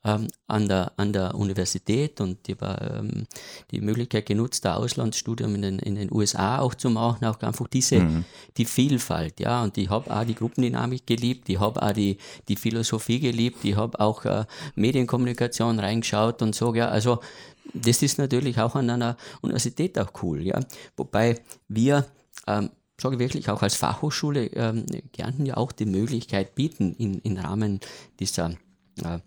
ähm, 0.05 0.27
an, 0.47 0.67
der, 0.67 0.91
an 0.97 1.13
der 1.13 1.35
Universität 1.35 2.19
und 2.19 2.47
die, 2.47 2.55
ähm, 2.61 3.25
die 3.71 3.81
Möglichkeit 3.81 4.25
genutzt, 4.25 4.65
ein 4.65 4.73
Auslandsstudium 4.73 5.55
in 5.55 5.61
den, 5.61 5.79
in 5.79 5.95
den 5.95 6.11
USA 6.11 6.59
auch 6.59 6.75
zu 6.75 6.89
machen, 6.89 7.25
auch 7.25 7.39
einfach 7.41 7.67
diese, 7.67 7.99
mhm. 7.99 8.25
die 8.57 8.65
Vielfalt, 8.65 9.39
ja, 9.39 9.63
und 9.63 9.77
ich 9.77 9.89
habe 9.89 10.13
auch 10.13 10.25
die 10.25 10.35
Gruppendynamik 10.35 11.07
geliebt, 11.07 11.49
ich 11.49 11.59
habe 11.59 11.81
auch 11.81 11.93
die, 11.93 12.17
die 12.47 12.55
Philosophie 12.55 13.19
geliebt, 13.19 13.63
ich 13.63 13.75
habe 13.75 13.99
auch 13.99 14.25
äh, 14.25 14.45
Medienkommunikation 14.75 15.79
reingeschaut 15.79 16.41
und 16.41 16.53
so, 16.53 16.73
ja, 16.75 16.89
also 16.89 17.19
das 17.73 18.03
ist 18.03 18.17
natürlich 18.17 18.59
auch 18.59 18.75
an 18.75 18.89
einer 18.89 19.15
Universität 19.41 19.97
auch 19.97 20.11
cool, 20.21 20.41
ja, 20.41 20.59
wobei 20.97 21.39
wir 21.69 22.05
ähm, 22.47 22.69
sage 22.99 23.19
wirklich 23.19 23.49
auch 23.49 23.61
als 23.61 23.75
Fachhochschule 23.75 24.47
ähm, 24.47 24.85
Kärnten 25.11 25.45
ja 25.45 25.57
auch 25.57 25.71
die 25.71 25.85
Möglichkeit 25.85 26.55
bieten, 26.55 26.93
in, 26.93 27.19
im 27.19 27.37
Rahmen 27.37 27.79
dieser 28.19 28.51
äh, 29.03 29.19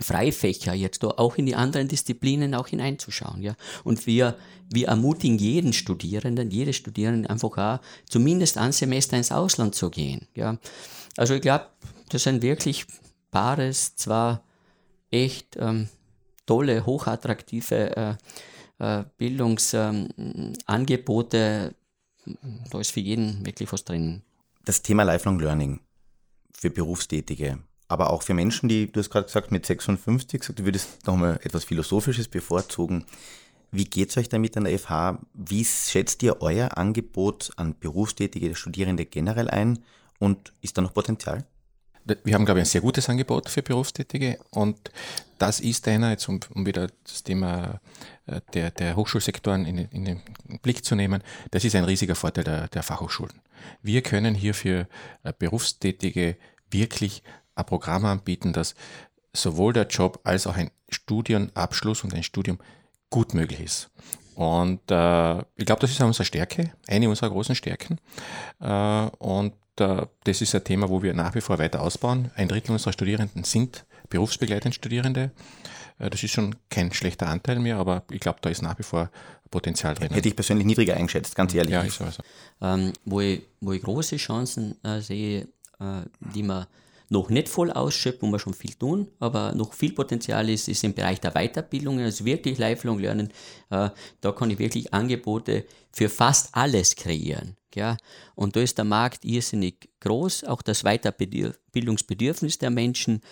Freifächer 0.00 0.74
jetzt 0.74 1.04
auch 1.04 1.36
in 1.36 1.46
die 1.46 1.56
anderen 1.56 1.88
Disziplinen 1.88 2.54
auch 2.54 2.68
hineinzuschauen. 2.68 3.42
Ja. 3.42 3.54
Und 3.84 4.06
wir, 4.06 4.36
wir 4.70 4.88
ermutigen 4.88 5.38
jeden 5.38 5.72
Studierenden, 5.72 6.50
jede 6.50 6.72
Studierenden 6.72 7.26
einfach 7.26 7.58
auch, 7.58 7.80
zumindest 8.08 8.58
ein 8.58 8.72
Semester 8.72 9.16
ins 9.16 9.32
Ausland 9.32 9.74
zu 9.74 9.90
gehen. 9.90 10.28
Ja. 10.34 10.58
Also 11.16 11.34
ich 11.34 11.42
glaube, 11.42 11.66
das 12.10 12.22
sind 12.22 12.42
wirklich 12.42 12.86
Paares, 13.30 13.96
zwar 13.96 14.44
echt 15.10 15.56
ähm, 15.58 15.88
tolle, 16.46 16.86
hochattraktive 16.86 17.96
äh, 17.96 18.14
äh, 18.78 19.04
Bildungsangebote. 19.16 21.74
Ähm, 22.26 22.36
da 22.70 22.80
ist 22.80 22.92
für 22.92 23.00
jeden 23.00 23.44
wirklich 23.44 23.72
was 23.72 23.84
drin. 23.84 24.22
Das 24.64 24.82
Thema 24.82 25.02
Lifelong 25.02 25.40
Learning 25.40 25.80
für 26.52 26.70
Berufstätige 26.70 27.58
aber 27.88 28.10
auch 28.10 28.22
für 28.22 28.34
Menschen, 28.34 28.68
die, 28.68 28.92
du 28.92 29.00
hast 29.00 29.10
gerade 29.10 29.26
gesagt, 29.26 29.50
mit 29.50 29.64
56, 29.64 30.54
du 30.54 30.64
würdest 30.64 31.06
nochmal 31.06 31.40
etwas 31.42 31.64
Philosophisches 31.64 32.28
bevorzugen. 32.28 33.04
Wie 33.70 33.84
geht 33.84 34.10
es 34.10 34.16
euch 34.16 34.28
damit 34.28 34.56
an 34.56 34.64
der 34.64 34.78
FH? 34.78 35.20
Wie 35.34 35.64
schätzt 35.64 36.22
ihr 36.22 36.40
euer 36.40 36.76
Angebot 36.76 37.50
an 37.56 37.74
berufstätige 37.78 38.54
Studierende 38.54 39.06
generell 39.06 39.50
ein 39.50 39.80
und 40.18 40.52
ist 40.60 40.76
da 40.76 40.82
noch 40.82 40.94
Potenzial? 40.94 41.44
Wir 42.24 42.34
haben, 42.34 42.46
glaube 42.46 42.60
ich, 42.60 42.64
ein 42.64 42.70
sehr 42.70 42.80
gutes 42.80 43.08
Angebot 43.10 43.50
für 43.50 43.62
Berufstätige 43.62 44.38
und 44.50 44.90
das 45.38 45.60
ist 45.60 45.86
einer, 45.88 46.10
jetzt 46.10 46.28
um, 46.28 46.40
um 46.54 46.64
wieder 46.64 46.88
das 47.04 47.22
Thema 47.22 47.80
äh, 48.26 48.40
der, 48.54 48.70
der 48.70 48.96
Hochschulsektoren 48.96 49.66
in, 49.66 49.78
in, 49.78 50.04
den 50.04 50.22
Blick 50.62 50.84
zu 50.84 50.94
nehmen, 50.94 51.22
das 51.50 51.64
ist 51.64 51.74
ein 51.74 51.84
riesiger 51.84 52.14
Vorteil 52.14 52.44
der, 52.44 52.68
der 52.68 52.82
Fachhochschulen. 52.82 53.40
Wir 53.82 54.00
können 54.02 54.34
hier 54.34 54.54
für 54.54 54.88
äh, 55.22 55.32
Berufstätige 55.38 56.36
wirklich 56.70 57.22
ein 57.58 57.66
Programm 57.66 58.04
anbieten, 58.04 58.52
das 58.52 58.74
sowohl 59.32 59.72
der 59.72 59.86
Job 59.86 60.20
als 60.24 60.46
auch 60.46 60.56
ein 60.56 60.70
Studienabschluss 60.88 62.04
und 62.04 62.14
ein 62.14 62.22
Studium 62.22 62.58
gut 63.10 63.34
möglich 63.34 63.60
ist. 63.60 63.90
Und 64.34 64.80
äh, 64.90 65.38
ich 65.56 65.66
glaube, 65.66 65.80
das 65.80 65.90
ist 65.90 66.00
unsere 66.00 66.24
Stärke, 66.24 66.70
eine 66.86 67.08
unserer 67.08 67.30
großen 67.30 67.54
Stärken. 67.54 67.98
Äh, 68.60 69.08
und 69.18 69.54
äh, 69.80 70.06
das 70.24 70.40
ist 70.40 70.54
ein 70.54 70.64
Thema, 70.64 70.88
wo 70.88 71.02
wir 71.02 71.12
nach 71.12 71.34
wie 71.34 71.40
vor 71.40 71.58
weiter 71.58 71.82
ausbauen. 71.82 72.30
Ein 72.36 72.48
Drittel 72.48 72.72
unserer 72.72 72.92
Studierenden 72.92 73.44
sind 73.44 73.84
berufsbegleitende 74.08 74.74
Studierende. 74.74 75.32
Äh, 75.98 76.10
das 76.10 76.22
ist 76.22 76.30
schon 76.30 76.54
kein 76.70 76.92
schlechter 76.92 77.26
Anteil 77.26 77.58
mehr, 77.58 77.78
aber 77.78 78.04
ich 78.10 78.20
glaube, 78.20 78.38
da 78.40 78.48
ist 78.48 78.62
nach 78.62 78.78
wie 78.78 78.84
vor 78.84 79.10
Potenzial 79.50 79.94
drin. 79.94 80.12
Hätte 80.12 80.28
ich 80.28 80.36
persönlich 80.36 80.66
niedriger 80.66 80.94
eingeschätzt, 80.94 81.34
ganz 81.34 81.54
ehrlich. 81.54 81.72
Ja, 81.72 81.82
ist 81.82 82.00
also. 82.00 82.22
Ähm, 82.60 82.92
wo, 83.04 83.20
ich, 83.20 83.42
wo 83.60 83.72
ich 83.72 83.82
große 83.82 84.16
Chancen 84.18 84.76
äh, 84.84 85.00
sehe, 85.00 85.48
äh, 85.80 86.02
die 86.34 86.42
man 86.42 86.66
noch 87.10 87.30
nicht 87.30 87.48
voll 87.48 87.70
ausschöpfen, 87.70 88.28
wo 88.28 88.32
wir 88.32 88.38
schon 88.38 88.54
viel 88.54 88.74
tun, 88.74 89.08
aber 89.18 89.54
noch 89.54 89.72
viel 89.72 89.92
Potenzial 89.92 90.48
ist, 90.48 90.68
ist 90.68 90.84
im 90.84 90.94
Bereich 90.94 91.20
der 91.20 91.32
Weiterbildungen, 91.32 92.04
also 92.04 92.24
wirklich 92.24 92.58
Lifelong 92.58 92.98
Lernen. 92.98 93.32
Äh, 93.70 93.90
da 94.20 94.32
kann 94.32 94.50
ich 94.50 94.58
wirklich 94.58 94.92
Angebote 94.92 95.64
für 95.92 96.08
fast 96.08 96.50
alles 96.52 96.96
kreieren. 96.96 97.56
Ja? 97.74 97.96
Und 98.34 98.56
da 98.56 98.60
ist 98.60 98.78
der 98.78 98.84
Markt 98.84 99.24
irrsinnig 99.24 99.88
groß, 100.00 100.44
auch 100.44 100.62
das 100.62 100.82
Weiterbildungsbedürfnis 100.82 102.58
der 102.58 102.70
Menschen 102.70 103.22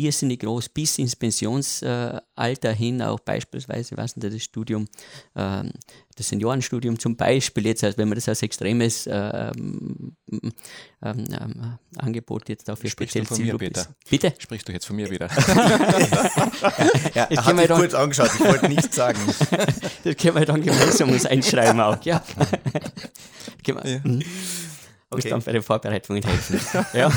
irrsinnig 0.00 0.40
groß 0.40 0.68
bis 0.70 0.98
ins 0.98 1.16
Pensionsalter 1.16 2.72
hin, 2.72 3.02
auch 3.02 3.20
beispielsweise, 3.20 3.96
was 3.96 4.14
denn 4.14 4.30
das 4.30 4.42
Studium, 4.42 4.86
ähm, 5.36 5.72
das 6.16 6.28
Seniorenstudium 6.28 6.98
zum 6.98 7.16
Beispiel, 7.16 7.66
jetzt, 7.66 7.84
also 7.84 7.98
wenn 7.98 8.08
man 8.08 8.16
das 8.16 8.28
als 8.28 8.42
extremes 8.42 9.08
ähm, 9.10 10.16
ähm, 10.30 10.54
ähm, 11.02 11.78
Angebot 11.96 12.48
jetzt 12.48 12.68
dafür 12.68 12.90
speziell 12.90 13.24
du 13.24 13.34
von 13.34 13.44
mir, 13.44 13.56
Peter? 13.56 13.86
Bitte? 14.08 14.34
Sprichst 14.38 14.68
du 14.68 14.72
jetzt 14.72 14.86
von 14.86 14.96
mir 14.96 15.10
wieder? 15.10 15.28
ja, 17.14 17.24
er 17.30 17.44
hat 17.44 17.56
mich 17.56 17.68
kurz 17.68 17.94
angeschaut, 17.94 18.30
ich 18.34 18.40
wollte 18.40 18.68
nichts 18.68 18.94
sagen. 18.94 19.18
das 20.04 20.16
können 20.16 20.36
wir 20.36 20.46
dann 20.46 20.62
gemeinsam 20.62 21.10
uns 21.10 21.26
einschreiben 21.26 21.80
auch, 21.80 22.02
ja. 22.04 22.22
ja. 23.64 24.00
Okay. 25.12 25.22
muss 25.22 25.30
dann 25.30 25.42
bei 25.42 25.52
den 25.52 25.62
Vorbereitungen 25.62 26.22
helfen. 26.22 26.60
ja. 26.92 27.10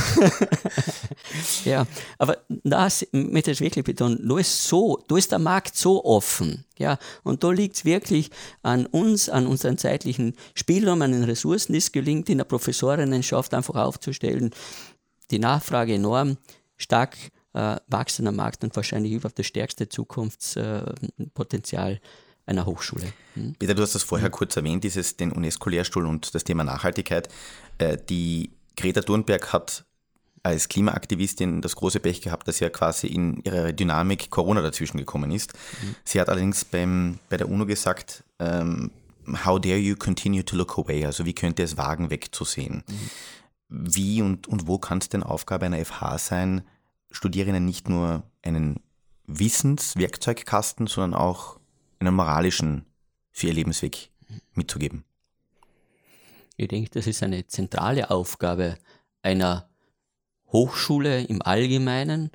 ja, 1.63 1.85
aber 2.17 2.39
da 2.63 2.87
möchte 3.11 3.51
ich 3.51 3.61
wirklich 3.61 3.85
betonen, 3.85 4.27
da 4.27 4.39
ist 4.39 4.67
so, 4.67 5.03
da 5.07 5.15
ist 5.15 5.31
der 5.31 5.37
Markt 5.37 5.75
so 5.75 6.03
offen. 6.03 6.65
Ja, 6.79 6.97
und 7.21 7.43
da 7.43 7.51
liegt 7.51 7.75
es 7.75 7.85
wirklich 7.85 8.31
an 8.63 8.87
uns, 8.87 9.29
an 9.29 9.45
unseren 9.45 9.77
zeitlichen 9.77 10.35
Spielraum, 10.55 11.03
an 11.03 11.11
den 11.11 11.23
Ressourcen, 11.23 11.73
die 11.73 11.77
es 11.77 11.91
gelingt, 11.91 12.29
in 12.29 12.39
der 12.39 12.45
Professorinnenschaft 12.45 13.53
einfach 13.53 13.75
aufzustellen. 13.75 14.49
Die 15.29 15.37
Nachfrage 15.37 15.93
enorm, 15.93 16.37
stark 16.77 17.15
äh, 17.53 17.75
wachsender 17.87 18.31
Markt 18.31 18.63
und 18.63 18.75
wahrscheinlich 18.75 19.13
überhaupt 19.13 19.37
das 19.37 19.45
stärkste 19.45 19.87
Zukunftspotenzial. 19.87 21.93
Äh, 21.93 21.99
einer 22.45 22.65
Hochschule. 22.65 23.13
Hm? 23.35 23.55
Peter, 23.57 23.73
du 23.73 23.81
hast 23.81 23.95
das 23.95 24.03
vorher 24.03 24.29
kurz 24.29 24.55
erwähnt, 24.55 24.83
dieses, 24.83 25.17
den 25.17 25.31
UNESCO-Lehrstuhl 25.31 26.05
und 26.05 26.35
das 26.35 26.43
Thema 26.43 26.63
Nachhaltigkeit. 26.63 27.29
Äh, 27.77 27.97
die 28.09 28.51
Greta 28.75 29.01
Thunberg 29.01 29.53
hat 29.53 29.85
als 30.43 30.67
Klimaaktivistin 30.67 31.61
das 31.61 31.75
große 31.75 32.01
Pech 32.01 32.21
gehabt, 32.21 32.47
dass 32.47 32.59
ja 32.59 32.69
quasi 32.69 33.07
in 33.07 33.41
ihrer 33.43 33.71
Dynamik 33.71 34.29
Corona 34.29 34.61
dazwischen 34.61 34.97
gekommen 34.97 35.31
ist. 35.31 35.53
Mhm. 35.81 35.95
Sie 36.03 36.19
hat 36.19 36.27
allerdings 36.27 36.65
beim, 36.65 37.19
bei 37.29 37.37
der 37.37 37.47
UNO 37.47 37.65
gesagt, 37.65 38.25
ähm, 38.39 38.91
how 39.45 39.59
dare 39.59 39.77
you 39.77 39.95
continue 39.95 40.43
to 40.43 40.57
look 40.57 40.77
away? 40.77 41.05
Also 41.05 41.25
wie 41.25 41.33
könnt 41.33 41.59
ihr 41.59 41.65
es 41.65 41.77
wagen, 41.77 42.09
wegzusehen? 42.09 42.83
Mhm. 42.87 43.09
Wie 43.69 44.21
und, 44.21 44.47
und 44.47 44.67
wo 44.67 44.77
kann 44.77 44.97
es 44.97 45.07
denn 45.07 45.23
Aufgabe 45.23 45.65
einer 45.65 45.83
FH 45.83 46.17
sein, 46.17 46.61
Studierenden 47.09 47.63
nicht 47.65 47.87
nur 47.87 48.23
einen 48.41 48.81
Wissenswerkzeugkasten, 49.27 50.87
sondern 50.87 51.19
auch 51.19 51.59
einen 51.99 52.15
moralischen 52.15 52.85
für 53.31 53.47
ihr 53.47 53.53
Lebensweg 53.53 54.09
mitzugeben? 54.53 55.03
Ich 56.55 56.67
denke, 56.67 56.89
das 56.91 57.07
ist 57.07 57.23
eine 57.23 57.47
zentrale 57.47 58.11
Aufgabe 58.11 58.77
einer 59.21 59.69
Hochschule 60.51 61.23
im 61.23 61.41
Allgemeinen 61.41 62.29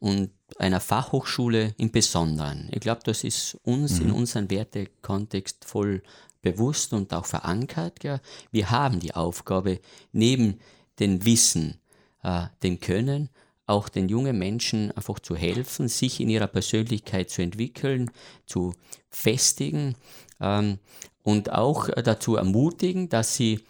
und 0.00 0.32
einer 0.58 0.80
Fachhochschule 0.80 1.74
im 1.78 1.92
Besonderen. 1.92 2.68
Ich 2.72 2.80
glaube, 2.80 3.02
das 3.04 3.22
ist 3.22 3.56
uns 3.62 4.00
mhm. 4.00 4.06
in 4.06 4.12
unserem 4.12 4.50
Wertekontext 4.50 5.64
voll 5.64 6.02
bewusst 6.42 6.92
und 6.92 7.14
auch 7.14 7.24
verankert. 7.24 8.02
Ja. 8.02 8.20
Wir 8.50 8.70
haben 8.70 8.98
die 8.98 9.14
Aufgabe, 9.14 9.80
neben 10.10 10.58
dem 10.98 11.24
Wissen, 11.24 11.80
äh, 12.22 12.46
dem 12.64 12.80
Können, 12.80 13.30
auch 13.72 13.88
den 13.88 14.08
jungen 14.08 14.38
Menschen 14.38 14.92
einfach 14.92 15.18
zu 15.18 15.34
helfen, 15.34 15.88
sich 15.88 16.20
in 16.20 16.28
ihrer 16.28 16.46
Persönlichkeit 16.46 17.30
zu 17.30 17.42
entwickeln, 17.42 18.10
zu 18.46 18.74
festigen 19.08 19.96
ähm, 20.40 20.78
und 21.22 21.52
auch 21.52 21.88
dazu 21.88 22.36
ermutigen, 22.36 23.08
dass 23.08 23.34
sie 23.34 23.60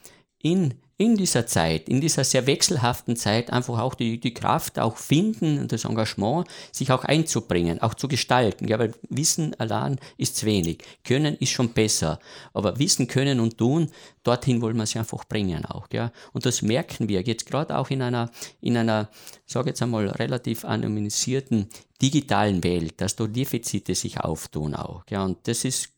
in, 0.42 0.74
in 1.02 1.16
dieser 1.16 1.46
Zeit, 1.46 1.88
in 1.88 2.00
dieser 2.00 2.22
sehr 2.22 2.46
wechselhaften 2.46 3.16
Zeit 3.16 3.52
einfach 3.52 3.80
auch 3.80 3.94
die, 3.94 4.20
die 4.20 4.32
Kraft 4.32 4.78
auch 4.78 4.96
finden 4.96 5.58
und 5.58 5.72
das 5.72 5.84
Engagement, 5.84 6.46
sich 6.70 6.92
auch 6.92 7.04
einzubringen, 7.04 7.82
auch 7.82 7.94
zu 7.94 8.06
gestalten. 8.06 8.68
Ja, 8.68 8.78
weil 8.78 8.94
Wissen 9.08 9.58
allein 9.58 9.98
ist 10.16 10.36
zu 10.36 10.46
wenig. 10.46 10.78
Können 11.02 11.34
ist 11.38 11.50
schon 11.50 11.70
besser. 11.70 12.20
Aber 12.54 12.78
Wissen, 12.78 13.08
Können 13.08 13.40
und 13.40 13.58
Tun, 13.58 13.90
dorthin 14.22 14.62
wollen 14.62 14.76
wir 14.76 14.86
sie 14.86 15.00
einfach 15.00 15.24
bringen 15.24 15.64
auch. 15.64 15.88
Ja. 15.92 16.12
Und 16.32 16.46
das 16.46 16.62
merken 16.62 17.08
wir 17.08 17.22
jetzt 17.22 17.46
gerade 17.46 17.76
auch 17.76 17.90
in 17.90 18.00
einer, 18.00 18.30
in 18.60 18.76
einer, 18.76 19.08
sage 19.44 19.70
jetzt 19.70 19.82
einmal, 19.82 20.06
relativ 20.06 20.64
anonymisierten 20.64 21.68
digitalen 22.00 22.62
Welt, 22.62 23.00
dass 23.00 23.16
da 23.16 23.26
Defizite 23.26 23.96
sich 23.96 24.20
auftun 24.20 24.76
auch. 24.76 25.02
Ja. 25.10 25.24
Und 25.24 25.48
das 25.48 25.64
ist 25.64 25.88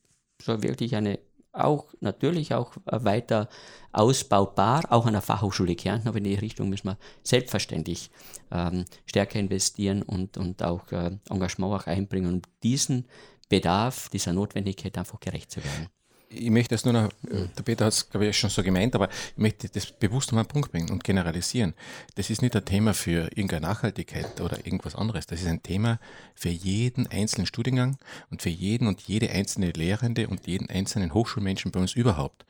so 0.41 0.63
wirklich 0.63 0.97
eine 0.97 1.19
auch 1.55 1.87
natürlich 2.01 2.55
auch 2.55 2.73
weiter 2.85 3.49
ausbaubar, 3.93 4.83
auch 4.91 5.07
an 5.07 5.13
der 5.13 5.23
Fachhochschule 5.23 5.77
Kärnten, 5.77 6.09
aber 6.09 6.19
in 6.19 6.25
die 6.25 6.35
Richtung 6.35 6.69
müssen 6.69 6.89
wir 6.89 6.99
selbstverständlich 7.23 8.11
ähm, 8.51 8.85
stärker 9.07 9.39
investieren 9.39 10.03
und, 10.03 10.37
und 10.37 10.63
auch 10.63 10.91
äh, 10.93 11.17
Engagement 11.31 11.75
auch 11.75 11.87
einbringen, 11.87 12.35
um 12.35 12.43
diesen 12.63 13.07
Bedarf, 13.49 14.09
dieser 14.09 14.33
Notwendigkeit 14.33 14.99
einfach 14.99 15.21
gerecht 15.21 15.51
zu 15.51 15.63
werden 15.63 15.89
ich 16.29 16.51
möchte 16.51 16.75
das 16.75 16.85
nur 16.85 16.95
noch, 16.95 17.09
äh, 17.31 17.49
der 17.57 17.63
Peter 17.63 17.87
hat 17.87 17.93
es, 17.93 18.09
glaube 18.09 18.27
ich, 18.27 18.39
schon 18.39 18.51
so 18.51 18.63
gemeint, 18.63 18.95
aber 18.95 19.09
ich 19.09 19.37
möchte 19.37 19.69
das 19.69 19.93
bewusst 19.93 20.33
um 20.33 20.39
einen 20.39 20.49
Punkt 20.49 20.73
bringen 20.73 20.91
und 20.91 21.05
generalisieren. 21.05 21.75
Das 22.15 22.31
ist 22.31 22.43
nicht 22.43 22.57
ein 22.57 22.65
Thema 22.65 22.95
für 22.95 23.29
irgendeine 23.37 23.67
Nachhaltigkeit 23.67 24.41
oder 24.41 24.59
irgendwas 24.67 24.95
anderes. 24.95 25.27
Das 25.27 25.41
ist 25.41 25.49
ein 25.49 25.63
Thema 25.63 25.99
für 26.35 26.49
jeden 26.49 27.07
einzelnen 27.07 27.47
Studiengang 27.47 27.99
und 28.31 28.43
für 28.43 28.51
jeden 28.51 28.89
und 28.89 29.03
jede 29.03 29.31
einzelne 29.31 29.71
Lehrende 29.71 30.29
und 30.29 30.47
jeden 30.47 30.69
einzelnen 30.69 31.15
Hochschulmenschen 31.15 31.71
bei 31.71 31.81
uns 31.81 31.95
überhaupt. 31.95 32.45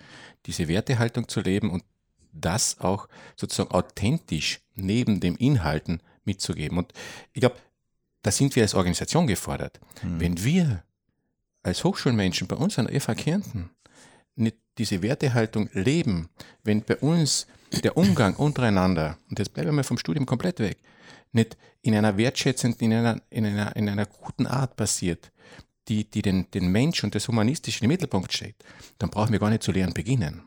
Diese 0.47 0.69
Wertehaltung 0.69 1.29
zu 1.29 1.41
leben 1.41 1.71
und 1.71 1.85
das 2.33 2.81
auch 2.81 3.09
sozusagen 3.37 3.71
authentisch 3.71 4.61
neben 4.75 5.21
dem 5.21 5.37
Inhalten 5.37 6.01
mitzugeben. 6.25 6.79
Und 6.79 6.93
ich 7.33 7.41
glaube, 7.41 7.57
da 8.23 8.31
sind 8.31 8.57
wir 8.57 8.63
als 8.63 8.75
Organisation 8.75 9.27
gefordert. 9.27 9.81
Mhm. 10.03 10.21
Wenn 10.21 10.45
wir 10.45 10.83
als 11.65 11.83
Hochschulmenschen 11.83 12.47
bei 12.47 12.57
uns 12.57 12.79
an 12.79 12.87
der 12.87 13.01
FH 13.01 13.15
Kärnten 13.15 13.71
nicht 14.37 14.57
diese 14.79 15.03
Wertehaltung 15.03 15.69
leben, 15.73 16.29
wenn 16.63 16.83
bei 16.83 16.97
uns 16.97 17.47
der 17.83 17.97
Umgang 17.97 18.35
untereinander, 18.37 19.19
und 19.31 19.39
jetzt 19.39 19.53
bleiben 19.53 19.69
wir 19.69 19.73
mal 19.73 19.85
vom 19.85 19.99
Studium 19.99 20.27
komplett 20.27 20.61
weg, 20.61 20.79
nicht 21.33 21.57
in 21.83 21.95
einer 21.95 22.17
wertschätzenden, 22.17 22.81
in 22.81 22.93
einer, 22.99 23.21
in 23.31 23.47
einer, 23.47 23.77
in 23.77 23.89
einer 23.89 24.07
guten 24.07 24.47
Art 24.47 24.77
passiert, 24.77 25.33
die, 25.89 26.09
die 26.09 26.23
den, 26.23 26.51
den 26.53 26.69
Mensch 26.69 27.05
und 27.05 27.15
das 27.15 27.29
Humanistische 27.29 27.85
im 27.85 27.89
Mittelpunkt 27.89 28.33
steht, 28.33 28.57
dann 28.99 29.11
brauchen 29.11 29.33
wir 29.33 29.39
gar 29.39 29.51
nicht 29.51 29.63
zu 29.63 29.73
lehren 29.73 29.93
beginnen. 29.93 30.43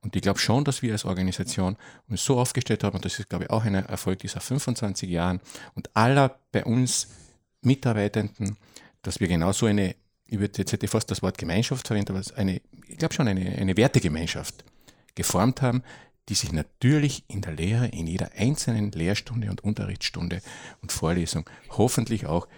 Und 0.00 0.14
ich 0.16 0.22
glaube 0.22 0.38
schon, 0.38 0.64
dass 0.64 0.82
wir 0.82 0.92
als 0.92 1.04
Organisation 1.04 1.76
uns 2.08 2.24
so 2.24 2.38
aufgestellt 2.38 2.84
haben, 2.84 2.96
und 2.96 3.04
das 3.04 3.18
ist, 3.18 3.28
glaube 3.28 3.44
ich, 3.44 3.50
auch 3.50 3.64
ein 3.64 3.74
Erfolg 3.74 4.18
dieser 4.18 4.40
25 4.40 5.08
Jahren 5.08 5.40
und 5.74 5.94
aller 5.96 6.38
bei 6.52 6.64
uns 6.64 7.08
Mitarbeitenden, 7.62 8.56
dass 9.02 9.20
wir 9.20 9.28
genau 9.28 9.52
so 9.52 9.66
eine 9.66 9.94
ich 10.26 10.38
würde 10.38 10.58
jetzt 10.58 10.72
hätte 10.72 10.88
fast 10.88 11.10
das 11.10 11.22
Wort 11.22 11.38
Gemeinschaft 11.38 11.86
verwenden, 11.86 12.16
aber 12.16 12.36
eine, 12.36 12.60
ich 12.88 12.98
glaube 12.98 13.14
schon 13.14 13.28
eine, 13.28 13.56
eine 13.56 13.76
Wertegemeinschaft 13.76 14.64
geformt 15.14 15.62
haben, 15.62 15.82
die 16.28 16.34
sich 16.34 16.52
natürlich 16.52 17.24
in 17.28 17.42
der 17.42 17.52
Lehre, 17.52 17.88
in 17.88 18.06
jeder 18.06 18.32
einzelnen 18.32 18.90
Lehrstunde 18.92 19.50
und 19.50 19.62
Unterrichtsstunde 19.62 20.40
und 20.80 20.90
Vorlesung 20.90 21.48
hoffentlich 21.70 22.26
auch 22.26 22.48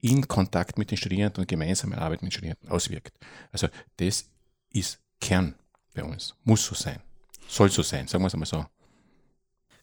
in 0.00 0.28
Kontakt 0.28 0.78
mit 0.78 0.90
den 0.90 0.98
Studierenden 0.98 1.42
und 1.42 1.48
gemeinsame 1.48 1.96
Arbeit 1.96 2.22
mit 2.22 2.30
den 2.30 2.32
Studierenden 2.32 2.68
auswirkt. 2.68 3.16
Also 3.50 3.68
das 3.96 4.26
ist 4.70 4.98
Kern 5.20 5.54
bei 5.94 6.04
uns. 6.04 6.34
Muss 6.44 6.66
so 6.66 6.74
sein. 6.74 7.00
Soll 7.48 7.70
so 7.70 7.82
sein, 7.82 8.08
sagen 8.08 8.22
wir 8.22 8.28
es 8.28 8.34
einmal 8.34 8.46
so. 8.46 8.66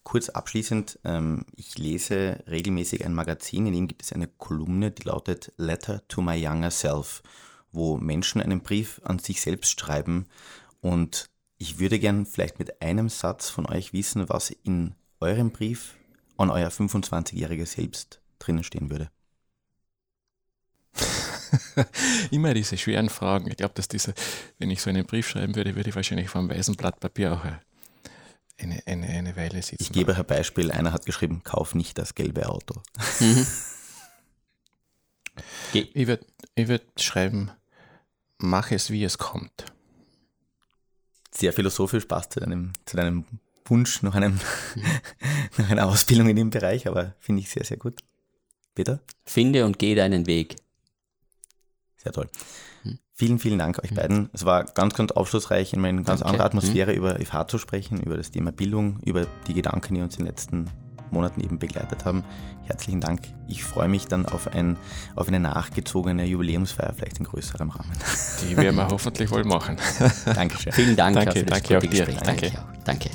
Kurz 0.10 0.30
abschließend, 0.30 0.98
ähm, 1.04 1.46
ich 1.56 1.78
lese 1.78 2.44
regelmäßig 2.48 3.06
ein 3.06 3.14
Magazin, 3.14 3.68
in 3.68 3.74
dem 3.74 3.88
gibt 3.88 4.02
es 4.02 4.12
eine 4.12 4.26
Kolumne, 4.26 4.90
die 4.90 5.04
lautet 5.04 5.54
Letter 5.58 6.02
to 6.08 6.24
my 6.24 6.34
younger 6.36 6.72
self, 6.72 7.22
wo 7.72 7.96
Menschen 7.96 8.42
einen 8.42 8.62
Brief 8.62 9.00
an 9.04 9.20
sich 9.20 9.40
selbst 9.40 9.80
schreiben 9.80 10.26
und 10.82 11.30
ich 11.60 11.78
würde 11.78 12.00
gern 12.00 12.26
vielleicht 12.26 12.58
mit 12.58 12.82
einem 12.82 13.08
Satz 13.08 13.52
von 13.52 13.68
euch 13.68 13.94
wissen, 13.94 14.30
was 14.30 14.50
in 14.50 14.96
eurem 15.20 15.52
Brief 15.52 15.96
an 16.38 16.50
euer 16.50 16.70
25-jähriges 16.70 17.76
Selbst 17.76 18.20
drinnen 18.40 18.64
stehen 18.64 18.90
würde. 18.90 19.12
Immer 22.32 22.56
diese 22.56 22.80
schweren 22.80 23.10
Fragen. 23.10 23.48
Ich 23.48 23.58
glaube, 23.58 23.76
dass 23.76 23.88
diese, 23.88 24.16
wenn 24.58 24.72
ich 24.72 24.82
so 24.82 24.90
einen 24.90 25.06
Brief 25.06 25.30
schreiben 25.30 25.56
würde, 25.56 25.76
würde 25.76 25.92
ich 25.92 25.96
wahrscheinlich 25.96 26.30
vom 26.30 26.50
weißen 26.50 26.76
Blatt 26.78 27.00
Papier 27.00 27.32
auch 27.34 27.44
eine, 27.44 27.62
eine, 28.60 29.08
eine 29.08 29.36
Weile 29.36 29.62
sitzen. 29.62 29.82
Ich 29.82 29.92
gebe 29.92 30.16
ein 30.16 30.26
Beispiel. 30.26 30.72
Einer 30.72 30.92
hat 30.92 31.06
geschrieben, 31.06 31.42
kauf 31.44 31.76
nicht 31.76 31.98
das 31.98 32.16
gelbe 32.16 32.50
Auto. 32.50 32.82
Mhm. 33.20 33.46
ich 35.74 36.08
würde 36.08 36.26
ich 36.56 36.68
würd 36.68 36.84
schreiben, 37.02 37.52
mach 38.38 38.72
es, 38.72 38.92
wie 38.92 39.04
es 39.04 39.18
kommt. 39.18 39.66
Sehr 41.32 41.54
philosophisch 41.54 42.06
passt 42.06 42.34
zu 42.34 42.40
deinem, 42.40 42.74
zu 42.86 42.98
deinem 42.98 43.26
Wunsch 43.66 44.02
nach, 44.02 44.16
einem, 44.16 44.40
nach 45.58 45.70
einer 45.70 45.88
Ausbildung 45.88 46.28
in 46.30 46.36
dem 46.36 46.50
Bereich, 46.50 46.88
aber 46.88 47.16
finde 47.20 47.42
ich 47.42 47.50
sehr, 47.50 47.64
sehr 47.64 47.78
gut. 47.78 48.02
Peter? 48.74 49.00
Finde 49.26 49.66
und 49.66 49.80
geh 49.80 49.96
deinen 49.96 50.26
Weg. 50.26 50.56
Sehr 51.98 52.12
toll. 52.12 52.30
Vielen, 53.20 53.38
vielen 53.38 53.60
Dank 53.60 53.84
euch 53.84 53.94
beiden. 53.94 54.30
Es 54.32 54.46
war 54.46 54.64
ganz, 54.64 54.94
ganz 54.94 55.12
aufschlussreich, 55.12 55.74
in 55.74 55.84
einer 55.84 56.04
ganz 56.04 56.22
anderen 56.22 56.46
Atmosphäre 56.46 56.92
mhm. 56.92 56.98
über 56.98 57.20
FH 57.20 57.50
zu 57.50 57.58
sprechen, 57.58 58.00
über 58.00 58.16
das 58.16 58.32
Thema 58.32 58.54
Bildung, 58.54 58.98
über 59.04 59.28
die 59.46 59.54
Gedanken, 59.54 59.96
die 59.96 60.02
uns 60.02 60.16
in 60.16 60.24
den 60.24 60.28
letzten 60.28 60.70
Monaten 61.12 61.42
eben 61.42 61.60
begleitet 61.60 62.06
haben. 62.06 62.24
Herzlichen 62.64 63.02
Dank. 63.02 63.20
Ich 63.50 63.66
freue 63.66 63.90
mich 63.90 64.08
dann 64.08 64.26
auf, 64.26 64.48
ein, 64.54 64.78
auf 65.18 65.28
eine 65.28 65.42
nachgezogene 65.42 66.24
Jubiläumsfeier, 66.24 66.94
vielleicht 66.94 67.20
in 67.20 67.26
größerem 67.26 67.70
Rahmen. 67.70 67.92
Die 68.42 68.56
werden 68.56 68.78
wir 68.78 68.88
hoffentlich 68.88 69.30
wohl 69.32 69.44
machen. 69.44 69.76
Dankeschön. 70.26 70.72
Vielen 70.72 70.96
Dank. 70.96 71.18
Danke, 71.18 71.44
danke 71.44 71.78
auch 71.78 71.82
dir. 71.82 72.06
Danke. 72.24 72.52
danke. 72.86 73.10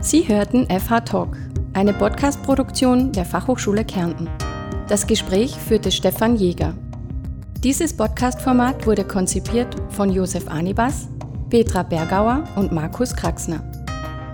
Sie 0.00 0.28
hörten 0.28 0.68
FH 0.70 1.00
Talk 1.00 1.49
eine 1.72 1.92
Podcast-Produktion 1.92 3.12
der 3.12 3.24
Fachhochschule 3.24 3.84
Kärnten. 3.84 4.28
Das 4.88 5.06
Gespräch 5.06 5.54
führte 5.56 5.90
Stefan 5.90 6.36
Jäger. 6.36 6.74
Dieses 7.62 7.96
Podcast-Format 7.96 8.86
wurde 8.86 9.04
konzipiert 9.04 9.76
von 9.90 10.10
Josef 10.10 10.48
Anibas, 10.48 11.08
Petra 11.48 11.82
Bergauer 11.82 12.44
und 12.56 12.72
Markus 12.72 13.14
Kraxner. 13.14 13.62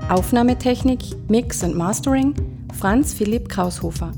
Aufnahmetechnik, 0.08 1.00
Mix 1.28 1.62
und 1.62 1.76
Mastering 1.76 2.34
Franz 2.72 3.12
Philipp 3.12 3.48
Kraushofer. 3.48 4.12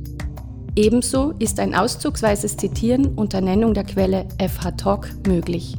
Ebenso 0.76 1.34
ist 1.38 1.60
ein 1.60 1.76
auszugsweises 1.76 2.58
Zitieren 2.58 3.06
unter 3.06 3.40
Nennung 3.40 3.76
der 3.76 3.84
Quelle 3.84 4.28
FH 4.40 4.72
Talk 4.72 5.10
möglich. 5.28 5.78